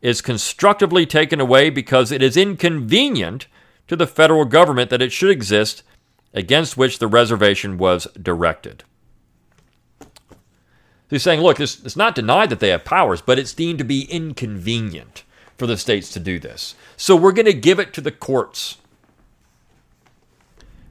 is 0.01 0.21
constructively 0.21 1.05
taken 1.05 1.41
away 1.41 1.69
because 1.69 2.13
it 2.13 2.21
is 2.21 2.37
inconvenient 2.37 3.47
to 3.89 3.97
the 3.97 4.07
federal 4.07 4.45
government 4.45 4.89
that 4.89 5.01
it 5.01 5.11
should 5.11 5.31
exist, 5.31 5.83
against 6.33 6.77
which 6.77 6.99
the 6.99 7.07
reservation 7.07 7.77
was 7.77 8.07
directed. 8.21 8.83
he's 11.09 11.23
saying, 11.23 11.41
look, 11.41 11.59
it's, 11.59 11.83
it's 11.83 11.97
not 11.97 12.15
denied 12.15 12.49
that 12.49 12.59
they 12.59 12.69
have 12.69 12.85
powers, 12.85 13.21
but 13.21 13.37
it's 13.37 13.53
deemed 13.53 13.79
to 13.79 13.83
be 13.83 14.03
inconvenient 14.03 15.23
for 15.57 15.67
the 15.67 15.77
states 15.77 16.09
to 16.11 16.19
do 16.19 16.39
this. 16.39 16.75
So 16.97 17.15
we're 17.15 17.33
going 17.33 17.45
to 17.45 17.53
give 17.53 17.79
it 17.79 17.93
to 17.93 18.01
the 18.01 18.11
courts. 18.11 18.77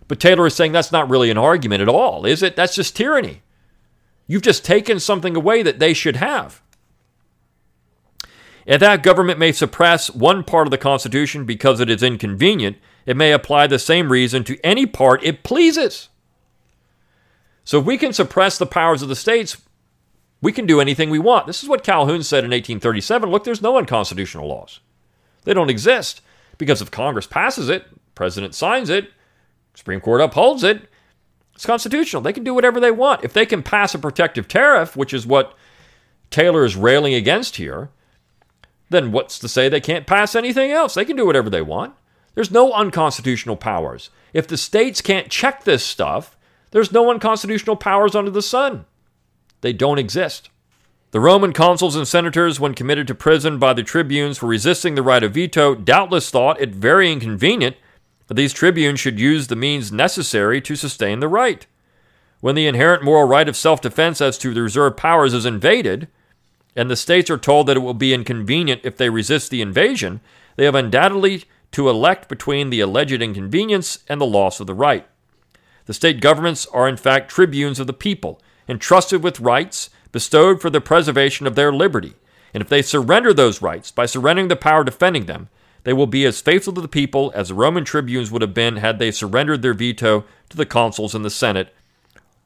But 0.07 0.21
Taylor 0.21 0.47
is 0.47 0.55
saying 0.55 0.73
that's 0.73 0.93
not 0.93 1.09
really 1.09 1.31
an 1.31 1.39
argument 1.39 1.83
at 1.83 1.89
all, 1.89 2.27
is 2.27 2.43
it? 2.43 2.57
That's 2.57 2.75
just 2.75 2.97
tyranny. 2.97 3.43
You've 4.27 4.43
just 4.43 4.65
taken 4.65 5.01
something 5.01 5.35
away 5.35 5.63
that 5.63 5.79
they 5.79 5.95
should 5.95 6.17
have. 6.17 6.63
And 8.67 8.81
that 8.83 9.03
government 9.03 9.39
may 9.39 9.53
suppress 9.53 10.11
one 10.11 10.45
part 10.45 10.67
of 10.67 10.71
the 10.71 10.79
Constitution 10.79 11.45
because 11.45 11.81
it 11.81 11.91
is 11.91 12.03
inconvenient, 12.03 12.77
it 13.07 13.17
may 13.17 13.33
apply 13.33 13.67
the 13.67 13.79
same 13.79 14.13
reason 14.13 14.45
to 14.45 14.61
any 14.65 14.87
part 14.87 15.25
it 15.25 15.43
pleases. 15.43 16.09
So 17.65 17.79
if 17.79 17.85
we 17.85 17.99
can 17.99 18.13
suppress 18.13 18.59
the 18.59 18.67
powers 18.67 19.03
of 19.03 19.09
the 19.09 19.17
states, 19.17 19.57
we 20.41 20.53
can 20.53 20.67
do 20.67 20.81
anything 20.81 21.11
we 21.11 21.19
want. 21.19 21.47
This 21.47 21.63
is 21.63 21.69
what 21.69 21.85
Calhoun 21.85 22.23
said 22.23 22.45
in 22.45 22.51
1837. 22.51 23.31
Look, 23.31 23.45
there's 23.45 23.63
no 23.63 23.77
unconstitutional 23.77 24.49
laws. 24.49 24.81
They 25.45 25.55
don't 25.55 25.71
exist 25.71 26.23
because 26.59 26.83
if 26.83 26.91
Congress 26.91 27.27
passes 27.27 27.69
it, 27.69 27.87
president 28.15 28.55
signs 28.55 28.91
it, 28.91 29.11
Supreme 29.75 30.01
Court 30.01 30.21
upholds 30.21 30.65
it. 30.65 30.89
It's 31.55 31.67
constitutional. 31.67 32.23
They 32.23 32.33
can 32.33 32.45
do 32.45 32.55
whatever 32.55 32.81
they 32.81 32.91
want. 32.91 33.25
If 33.25 33.33
they 33.33 33.47
can 33.47 33.63
pass 33.63 33.95
a 33.95 33.99
protective 33.99 34.49
tariff, 34.49 34.97
which 34.97 35.13
is 35.13 35.27
what 35.27 35.55
Taylor 36.31 36.65
is 36.65 36.77
railing 36.77 37.15
against 37.15 37.57
here, 37.57 37.91
then 38.89 39.13
what's 39.13 39.39
to 39.39 39.49
say 39.49 39.69
they 39.69 39.81
can't 39.81 40.07
pass 40.07 40.35
anything 40.35 40.71
else? 40.71 40.95
They 40.95 41.05
can 41.05 41.17
do 41.17 41.27
whatever 41.27 41.51
they 41.51 41.63
want. 41.63 41.95
There's 42.41 42.51
no 42.51 42.73
unconstitutional 42.73 43.57
powers. 43.57 44.09
If 44.33 44.49
the 44.49 44.57
states 44.57 45.03
can't 45.03 45.29
check 45.29 45.65
this 45.65 45.85
stuff, 45.85 46.39
there's 46.71 46.91
no 46.91 47.11
unconstitutional 47.11 47.77
powers 47.77 48.15
under 48.15 48.31
the 48.31 48.41
sun. 48.41 48.87
They 49.61 49.75
don't 49.75 49.99
exist. 49.99 50.49
The 51.11 51.21
Roman 51.21 51.53
consuls 51.53 51.97
and 51.97 52.09
senators, 52.09 52.59
when 52.59 52.73
committed 52.73 53.07
to 53.09 53.15
prison 53.15 53.59
by 53.59 53.75
the 53.75 53.83
tribunes 53.83 54.39
for 54.39 54.47
resisting 54.47 54.95
the 54.95 55.03
right 55.03 55.23
of 55.23 55.35
veto, 55.35 55.75
doubtless 55.75 56.31
thought 56.31 56.59
it 56.63 56.71
very 56.71 57.13
inconvenient 57.13 57.77
that 58.29 58.37
these 58.37 58.55
tribunes 58.55 58.99
should 58.99 59.21
use 59.21 59.49
the 59.49 59.55
means 59.55 59.93
necessary 59.93 60.63
to 60.63 60.77
sustain 60.77 61.21
the 61.21 61.29
right. 61.29 61.67
When 62.41 62.55
the 62.55 62.67
inherent 62.67 63.05
moral 63.05 63.29
right 63.29 63.51
of 63.51 63.55
self 63.55 63.83
defense 63.83 64.23
as 64.23 64.39
to 64.39 64.55
the 64.55 64.63
reserved 64.63 64.97
powers 64.97 65.35
is 65.35 65.45
invaded, 65.45 66.09
and 66.75 66.91
the 66.91 66.97
states 66.97 67.29
are 67.29 67.37
told 67.37 67.67
that 67.67 67.77
it 67.77 67.81
will 67.81 67.93
be 67.93 68.15
inconvenient 68.15 68.81
if 68.83 68.97
they 68.97 69.11
resist 69.11 69.51
the 69.51 69.61
invasion, 69.61 70.23
they 70.57 70.65
have 70.65 70.75
undoubtedly 70.75 71.45
to 71.73 71.89
elect 71.89 72.29
between 72.29 72.71
the 72.71 72.81
alleged 72.81 73.23
inconvenience 73.23 74.01
and 74.09 74.21
the 74.21 74.27
loss 74.27 74.61
of 74.61 74.67
the 74.67 74.75
right. 74.75 75.07
The 75.87 75.95
state 75.95 76.21
governments 76.21 76.67
are 76.67 76.89
in 76.89 76.97
fact 76.97 77.31
tribunes 77.31 77.81
of 77.81 77.87
the 77.87 77.93
people, 77.93 78.41
entrusted 78.69 79.23
with 79.23 79.41
rights 79.41 79.91
bestowed 80.13 80.61
for 80.61 80.71
the 80.71 80.81
preservation 80.81 81.47
of 81.47 81.55
their 81.55 81.73
liberty. 81.73 82.15
And 82.53 82.61
if 82.63 82.69
they 82.69 82.83
surrender 82.83 83.33
those 83.33 83.63
rights 83.63 83.91
by 83.91 84.07
surrendering 84.07 84.49
the 84.49 84.57
power 84.57 84.85
defending 84.85 85.27
them, 85.27 85.49
they 85.85 85.93
will 85.93 86.07
be 86.07 86.25
as 86.25 86.41
faithful 86.41 86.73
to 86.75 86.81
the 86.81 86.89
people 86.89 87.33
as 87.35 87.49
the 87.49 87.55
Roman 87.55 87.85
tribunes 87.85 88.31
would 88.31 88.43
have 88.43 88.55
been 88.55 88.77
had 88.77 88.99
they 88.99 89.11
surrendered 89.11 89.63
their 89.63 89.75
veto 89.75 90.25
to 90.51 90.57
the 90.57 90.67
consuls 90.67 91.15
and 91.15 91.25
the 91.25 91.31
Senate 91.31 91.75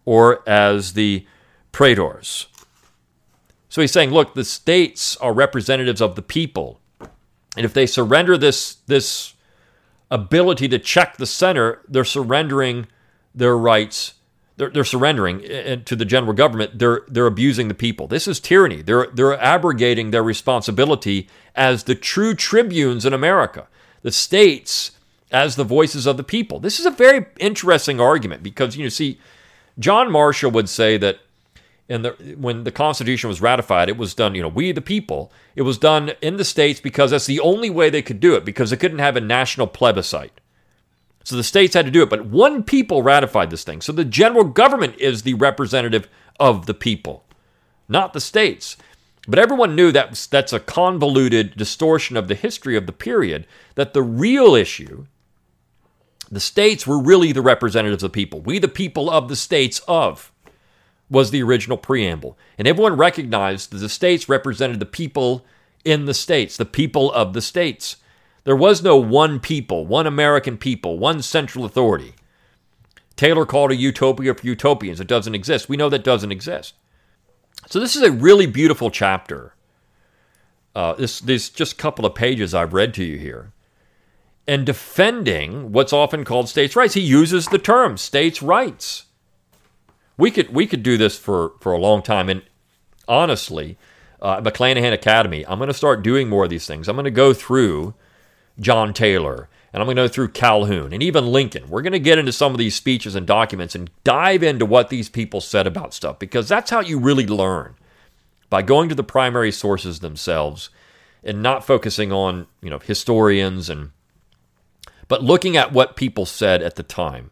or 0.05 0.49
as 0.49 0.93
the 0.93 1.27
praetors. 1.73 2.47
So 3.69 3.81
he's 3.81 3.91
saying, 3.91 4.11
look, 4.11 4.35
the 4.35 4.45
states 4.45 5.17
are 5.17 5.33
representatives 5.33 6.01
of 6.01 6.15
the 6.15 6.23
people. 6.23 6.81
And 7.57 7.65
if 7.65 7.73
they 7.73 7.87
surrender 7.87 8.37
this, 8.37 8.77
this 8.87 9.35
ability 10.11 10.69
to 10.69 10.79
check 10.79 11.17
the 11.17 11.27
center, 11.27 11.81
they're 11.89 12.05
surrendering 12.05 12.87
their 13.35 13.57
rights 13.57 14.15
they're, 14.57 14.71
they're 14.71 14.85
surrendering 14.85 15.45
eh, 15.45 15.49
eh, 15.49 15.77
to 15.85 15.97
the 15.97 16.05
general 16.05 16.33
government. 16.33 16.79
They're 16.79 17.03
they're 17.09 17.27
abusing 17.27 17.69
the 17.69 17.75
people. 17.75 18.07
This 18.07 18.29
is 18.29 18.39
tyranny. 18.39 18.83
They're 18.83 19.09
they're 19.13 19.41
abrogating 19.41 20.11
their 20.11 20.23
responsibility 20.23 21.29
as 21.55 21.85
the 21.85 21.95
true 21.95 22.35
tribunes 22.35 23.05
in 23.05 23.13
America. 23.13 23.67
The 24.03 24.13
states 24.13 24.93
as 25.33 25.57
the 25.57 25.65
voices 25.65 26.07
of 26.07 26.17
the 26.17 26.23
people. 26.23 26.61
This 26.61 26.79
is 26.79 26.87
a 26.87 26.91
very 26.91 27.27
interesting 27.41 28.01
argument 28.01 28.43
because 28.43 28.77
you 28.77 28.85
know, 28.85 28.91
see, 28.91 29.19
John 29.79 30.13
Marshall 30.13 30.53
would 30.53 30.69
say 30.69 30.97
that 30.99 31.19
in 31.89 32.03
the 32.03 32.11
when 32.39 32.65
the 32.65 32.73
Constitution 32.73 33.29
was 33.29 33.41
ratified, 33.41 33.89
it 33.89 33.97
was 33.97 34.15
done. 34.15 34.35
You 34.35 34.43
know, 34.43 34.49
we 34.49 34.73
the 34.73 34.81
people. 34.81 35.33
It 35.55 35.63
was 35.63 35.79
done 35.79 36.13
in 36.23 36.37
the 36.37 36.45
states 36.45 36.81
because 36.81 37.11
that's 37.11 37.27
the 37.27 37.41
only 37.41 37.71
way 37.71 37.91
they 37.91 38.03
could 38.03 38.21
do 38.21 38.35
it 38.35 38.45
because 38.45 38.71
they 38.71 38.77
couldn't 38.77 38.99
have 38.99 39.17
a 39.17 39.21
national 39.21 39.67
plebiscite. 39.67 40.41
So 41.25 41.37
the 41.37 41.43
states 41.43 41.75
had 41.75 41.87
to 41.87 41.91
do 41.91 42.03
it, 42.03 42.11
but 42.11 42.27
one 42.27 42.63
people 42.63 43.03
ratified 43.03 43.51
this 43.51 43.65
thing. 43.65 43.81
So 43.81 43.93
the 43.93 44.05
general 44.05 44.45
government 44.45 44.97
is 44.99 45.23
the 45.23 45.35
representative 45.35 46.07
of 46.39 46.67
the 46.67 46.75
people, 46.75 47.25
not 47.89 48.13
the 48.13 48.21
states. 48.21 48.77
But 49.27 49.39
everyone 49.39 49.75
knew 49.75 49.91
that 49.93 50.29
that's 50.31 50.53
a 50.53 50.61
convoluted 50.61 51.57
distortion 51.57 52.19
of 52.19 52.29
the 52.29 52.35
history 52.35 52.77
of 52.77 52.85
the 52.85 52.93
period, 52.93 53.47
that 53.75 53.95
the 53.95 54.03
real 54.03 54.55
issue, 54.55 55.07
the 56.31 56.41
states 56.41 56.87
were 56.87 57.01
really 57.01 57.33
the 57.33 57.41
representatives 57.41 58.03
of 58.03 58.13
the 58.13 58.15
people. 58.15 58.43
We, 58.43 58.59
the 58.59 58.69
people 58.69 59.09
of 59.09 59.29
the 59.29 59.37
states 59.37 59.81
of. 59.89 60.31
Was 61.11 61.31
the 61.31 61.43
original 61.43 61.77
preamble. 61.77 62.39
And 62.59 62.67
everyone 62.67 62.97
recognized 62.97 63.71
that 63.71 63.79
the 63.79 63.89
states 63.89 64.29
represented 64.29 64.81
the 64.81 64.87
people 64.87 65.45
in 65.85 66.07
the 66.07 66.15
states, 66.15 66.57
the 66.57 66.65
people 66.65 67.13
of 67.13 67.33
the 67.33 67.43
states. 67.43 67.97
There 68.45 68.57
was 68.57 68.83
no 68.83 68.97
one 68.97 69.41
people, 69.41 69.87
one 69.87 70.07
American 70.07 70.57
people, 70.59 70.99
one 70.99 71.23
central 71.23 71.65
authority. 71.65 72.15
Taylor 73.17 73.47
called 73.47 73.71
a 73.71 73.77
utopia 73.77 74.35
for 74.35 74.47
utopians. 74.47 75.01
It 75.01 75.07
doesn't 75.07 75.35
exist. 75.35 75.69
We 75.69 75.77
know 75.77 75.89
that 75.89 76.05
doesn't 76.05 76.33
exist. 76.33 76.75
So 77.69 77.81
this 77.81 77.97
is 77.97 78.03
a 78.03 78.13
really 78.13 78.47
beautiful 78.47 78.91
chapter. 78.91 79.55
Uh, 80.75 80.95
this, 80.95 81.21
this 81.21 81.49
just 81.51 81.79
couple 81.79 82.05
of 82.05 82.15
pages 82.15 82.55
I've 82.55 82.75
read 82.75 82.93
to 82.95 83.05
you 83.05 83.19
here. 83.19 83.53
And 84.47 84.67
defending 84.67 85.73
what's 85.73 85.93
often 85.93 86.25
called 86.25 86.49
states' 86.49 86.77
rights. 86.77 86.95
He 86.95 87.01
uses 87.01 87.47
the 87.47 87.59
term 87.59 87.97
states' 87.97 88.43
rights. 88.43 89.04
We 90.17 90.31
could 90.31 90.55
we 90.55 90.67
could 90.67 90.83
do 90.83 90.97
this 90.97 91.19
for, 91.19 91.53
for 91.61 91.73
a 91.73 91.79
long 91.79 92.03
time. 92.03 92.29
And 92.29 92.43
honestly, 93.09 93.77
uh, 94.21 94.41
McClanahan 94.41 94.93
Academy, 94.93 95.47
I'm 95.47 95.59
going 95.59 95.69
to 95.69 95.75
start 95.75 96.03
doing 96.03 96.29
more 96.29 96.45
of 96.45 96.51
these 96.51 96.67
things. 96.67 96.89
I'm 96.89 96.97
going 96.97 97.05
to 97.05 97.11
go 97.11 97.35
through 97.35 97.95
John 98.61 98.95
Taylor 98.95 99.49
and 99.73 99.83
I'm 99.83 99.87
going 99.87 99.97
to 99.97 100.03
go 100.05 100.09
through 100.09 100.29
Calhoun 100.29 100.93
and 100.93 101.03
even 101.03 101.27
Lincoln. 101.27 101.69
We're 101.69 101.83
going 101.83 101.93
to 101.93 101.99
get 101.99 102.19
into 102.19 102.33
some 102.33 102.53
of 102.53 102.59
these 102.59 102.77
speeches 102.77 103.17
and 103.17 103.27
documents 103.27 103.75
and 103.75 103.91
dive 104.05 104.43
into 104.45 104.65
what 104.65 104.89
these 104.89 105.09
people 105.09 105.41
said 105.41 105.67
about 105.67 105.93
stuff 105.93 106.19
because 106.19 106.49
that's 106.49 106.71
how 106.71 106.81
you 106.81 106.99
really 106.99 107.27
learn 107.27 107.75
by 108.49 108.63
going 108.63 108.89
to 108.89 108.95
the 108.95 109.03
primary 109.03 109.51
sources 109.51 109.99
themselves 109.99 110.71
and 111.25 111.43
not 111.43 111.67
focusing 111.67 112.13
on, 112.13 112.47
you 112.61 112.71
know, 112.71 112.79
historians 112.79 113.69
and 113.69 113.91
but 115.09 115.23
looking 115.23 115.57
at 115.57 115.73
what 115.73 115.97
people 115.97 116.25
said 116.25 116.63
at 116.63 116.77
the 116.77 116.83
time. 116.83 117.31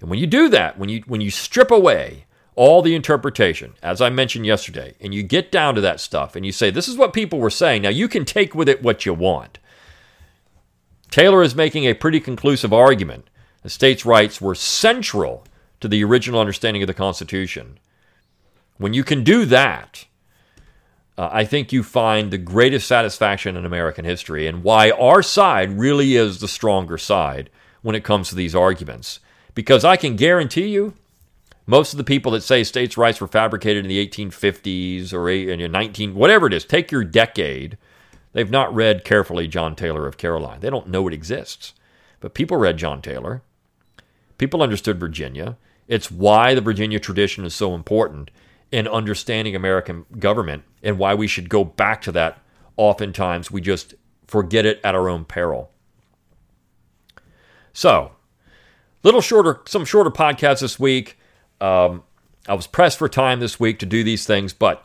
And 0.00 0.10
when 0.10 0.18
you 0.18 0.26
do 0.26 0.48
that, 0.50 0.78
when 0.78 0.88
you 0.88 1.02
when 1.06 1.20
you 1.20 1.30
strip 1.30 1.70
away 1.70 2.26
all 2.54 2.80
the 2.80 2.94
interpretation, 2.94 3.74
as 3.82 4.00
I 4.00 4.08
mentioned 4.08 4.46
yesterday, 4.46 4.94
and 5.00 5.14
you 5.14 5.22
get 5.22 5.52
down 5.52 5.74
to 5.74 5.80
that 5.82 6.00
stuff 6.00 6.34
and 6.34 6.44
you 6.44 6.52
say, 6.52 6.70
this 6.70 6.88
is 6.88 6.96
what 6.96 7.12
people 7.12 7.38
were 7.38 7.50
saying. 7.50 7.82
Now 7.82 7.90
you 7.90 8.08
can 8.08 8.24
take 8.24 8.54
with 8.54 8.68
it 8.68 8.82
what 8.82 9.04
you 9.04 9.12
want. 9.12 9.58
Taylor 11.10 11.42
is 11.42 11.54
making 11.54 11.84
a 11.84 11.94
pretty 11.94 12.18
conclusive 12.18 12.72
argument. 12.72 13.28
The 13.62 13.70
states' 13.70 14.06
rights 14.06 14.40
were 14.40 14.54
central 14.54 15.44
to 15.80 15.88
the 15.88 16.02
original 16.02 16.40
understanding 16.40 16.82
of 16.82 16.86
the 16.86 16.94
Constitution. 16.94 17.78
When 18.78 18.94
you 18.94 19.04
can 19.04 19.22
do 19.22 19.44
that, 19.46 20.06
uh, 21.18 21.28
I 21.32 21.44
think 21.44 21.72
you 21.72 21.82
find 21.82 22.30
the 22.30 22.38
greatest 22.38 22.86
satisfaction 22.86 23.56
in 23.56 23.64
American 23.64 24.04
history 24.04 24.46
and 24.46 24.62
why 24.62 24.90
our 24.90 25.22
side 25.22 25.78
really 25.78 26.16
is 26.16 26.40
the 26.40 26.48
stronger 26.48 26.98
side 26.98 27.50
when 27.82 27.94
it 27.94 28.04
comes 28.04 28.28
to 28.28 28.34
these 28.34 28.54
arguments. 28.54 29.20
Because 29.56 29.84
I 29.84 29.96
can 29.96 30.14
guarantee 30.14 30.68
you, 30.68 30.94
most 31.66 31.92
of 31.92 31.98
the 31.98 32.04
people 32.04 32.30
that 32.30 32.42
say 32.42 32.62
states' 32.62 32.96
rights 32.96 33.20
were 33.20 33.26
fabricated 33.26 33.84
in 33.84 33.88
the 33.88 34.06
1850s 34.06 35.12
or 35.12 35.28
in 35.28 35.72
19, 35.72 36.14
whatever 36.14 36.46
it 36.46 36.52
is, 36.52 36.64
take 36.64 36.92
your 36.92 37.02
decade 37.02 37.76
They've 38.36 38.50
not 38.50 38.74
read 38.74 39.02
carefully 39.02 39.48
John 39.48 39.74
Taylor 39.74 40.06
of 40.06 40.18
Caroline. 40.18 40.60
They 40.60 40.68
don't 40.68 40.88
know 40.88 41.08
it 41.08 41.14
exists. 41.14 41.72
But 42.20 42.34
people 42.34 42.58
read 42.58 42.76
John 42.76 43.00
Taylor. 43.00 43.40
People 44.36 44.62
understood 44.62 45.00
Virginia. 45.00 45.56
It's 45.88 46.10
why 46.10 46.54
the 46.54 46.60
Virginia 46.60 47.00
tradition 47.00 47.46
is 47.46 47.54
so 47.54 47.74
important 47.74 48.30
in 48.70 48.86
understanding 48.88 49.56
American 49.56 50.04
government 50.18 50.64
and 50.82 50.98
why 50.98 51.14
we 51.14 51.26
should 51.26 51.48
go 51.48 51.64
back 51.64 52.02
to 52.02 52.12
that. 52.12 52.38
Oftentimes, 52.76 53.50
we 53.50 53.62
just 53.62 53.94
forget 54.26 54.66
it 54.66 54.82
at 54.84 54.94
our 54.94 55.08
own 55.08 55.24
peril. 55.24 55.70
So, 57.72 58.15
little 59.06 59.20
shorter, 59.20 59.60
some 59.66 59.84
shorter 59.84 60.10
podcasts 60.10 60.60
this 60.60 60.78
week. 60.80 61.16
Um, 61.60 62.02
I 62.48 62.54
was 62.54 62.66
pressed 62.66 62.98
for 62.98 63.08
time 63.08 63.40
this 63.40 63.58
week 63.60 63.78
to 63.78 63.86
do 63.86 64.02
these 64.02 64.26
things, 64.26 64.52
but 64.52 64.84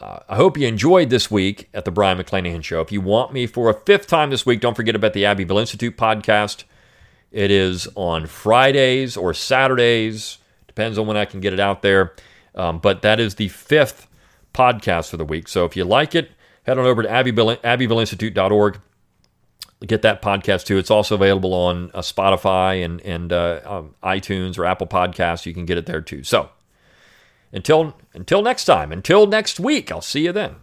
uh, 0.00 0.20
I 0.28 0.36
hope 0.36 0.56
you 0.56 0.66
enjoyed 0.66 1.10
this 1.10 1.30
week 1.30 1.68
at 1.74 1.84
the 1.84 1.90
Brion 1.90 2.18
McClanahan 2.18 2.64
Show. 2.64 2.80
If 2.80 2.90
you 2.90 3.00
want 3.02 3.32
me 3.32 3.46
for 3.46 3.68
a 3.68 3.74
fifth 3.74 4.06
time 4.06 4.30
this 4.30 4.46
week, 4.46 4.60
don't 4.60 4.74
forget 4.74 4.96
about 4.96 5.12
the 5.12 5.26
Abbeville 5.26 5.58
Institute 5.58 5.96
podcast. 5.96 6.64
It 7.30 7.50
is 7.50 7.86
on 7.94 8.26
Fridays 8.26 9.16
or 9.16 9.34
Saturdays, 9.34 10.38
depends 10.66 10.96
on 10.96 11.06
when 11.06 11.18
I 11.18 11.26
can 11.26 11.40
get 11.40 11.52
it 11.52 11.60
out 11.60 11.82
there. 11.82 12.14
Um, 12.54 12.78
but 12.78 13.02
that 13.02 13.20
is 13.20 13.34
the 13.34 13.48
fifth 13.48 14.08
podcast 14.54 15.10
for 15.10 15.18
the 15.18 15.24
week. 15.24 15.48
So 15.48 15.66
if 15.66 15.76
you 15.76 15.84
like 15.84 16.14
it, 16.14 16.30
head 16.62 16.78
on 16.78 16.86
over 16.86 17.02
to 17.02 17.10
Abbeville. 17.10 17.58
Get 19.86 20.02
that 20.02 20.20
podcast 20.20 20.66
too. 20.66 20.76
It's 20.76 20.90
also 20.90 21.14
available 21.14 21.54
on 21.54 21.92
uh, 21.94 22.00
Spotify 22.00 22.84
and, 22.84 23.00
and 23.02 23.32
uh, 23.32 23.60
um, 23.64 23.94
iTunes 24.02 24.58
or 24.58 24.64
Apple 24.64 24.88
Podcasts. 24.88 25.46
You 25.46 25.54
can 25.54 25.66
get 25.66 25.78
it 25.78 25.86
there 25.86 26.00
too. 26.00 26.24
So 26.24 26.50
until 27.52 27.96
until 28.12 28.42
next 28.42 28.64
time, 28.64 28.90
until 28.90 29.26
next 29.26 29.60
week, 29.60 29.92
I'll 29.92 30.00
see 30.00 30.24
you 30.24 30.32
then. 30.32 30.56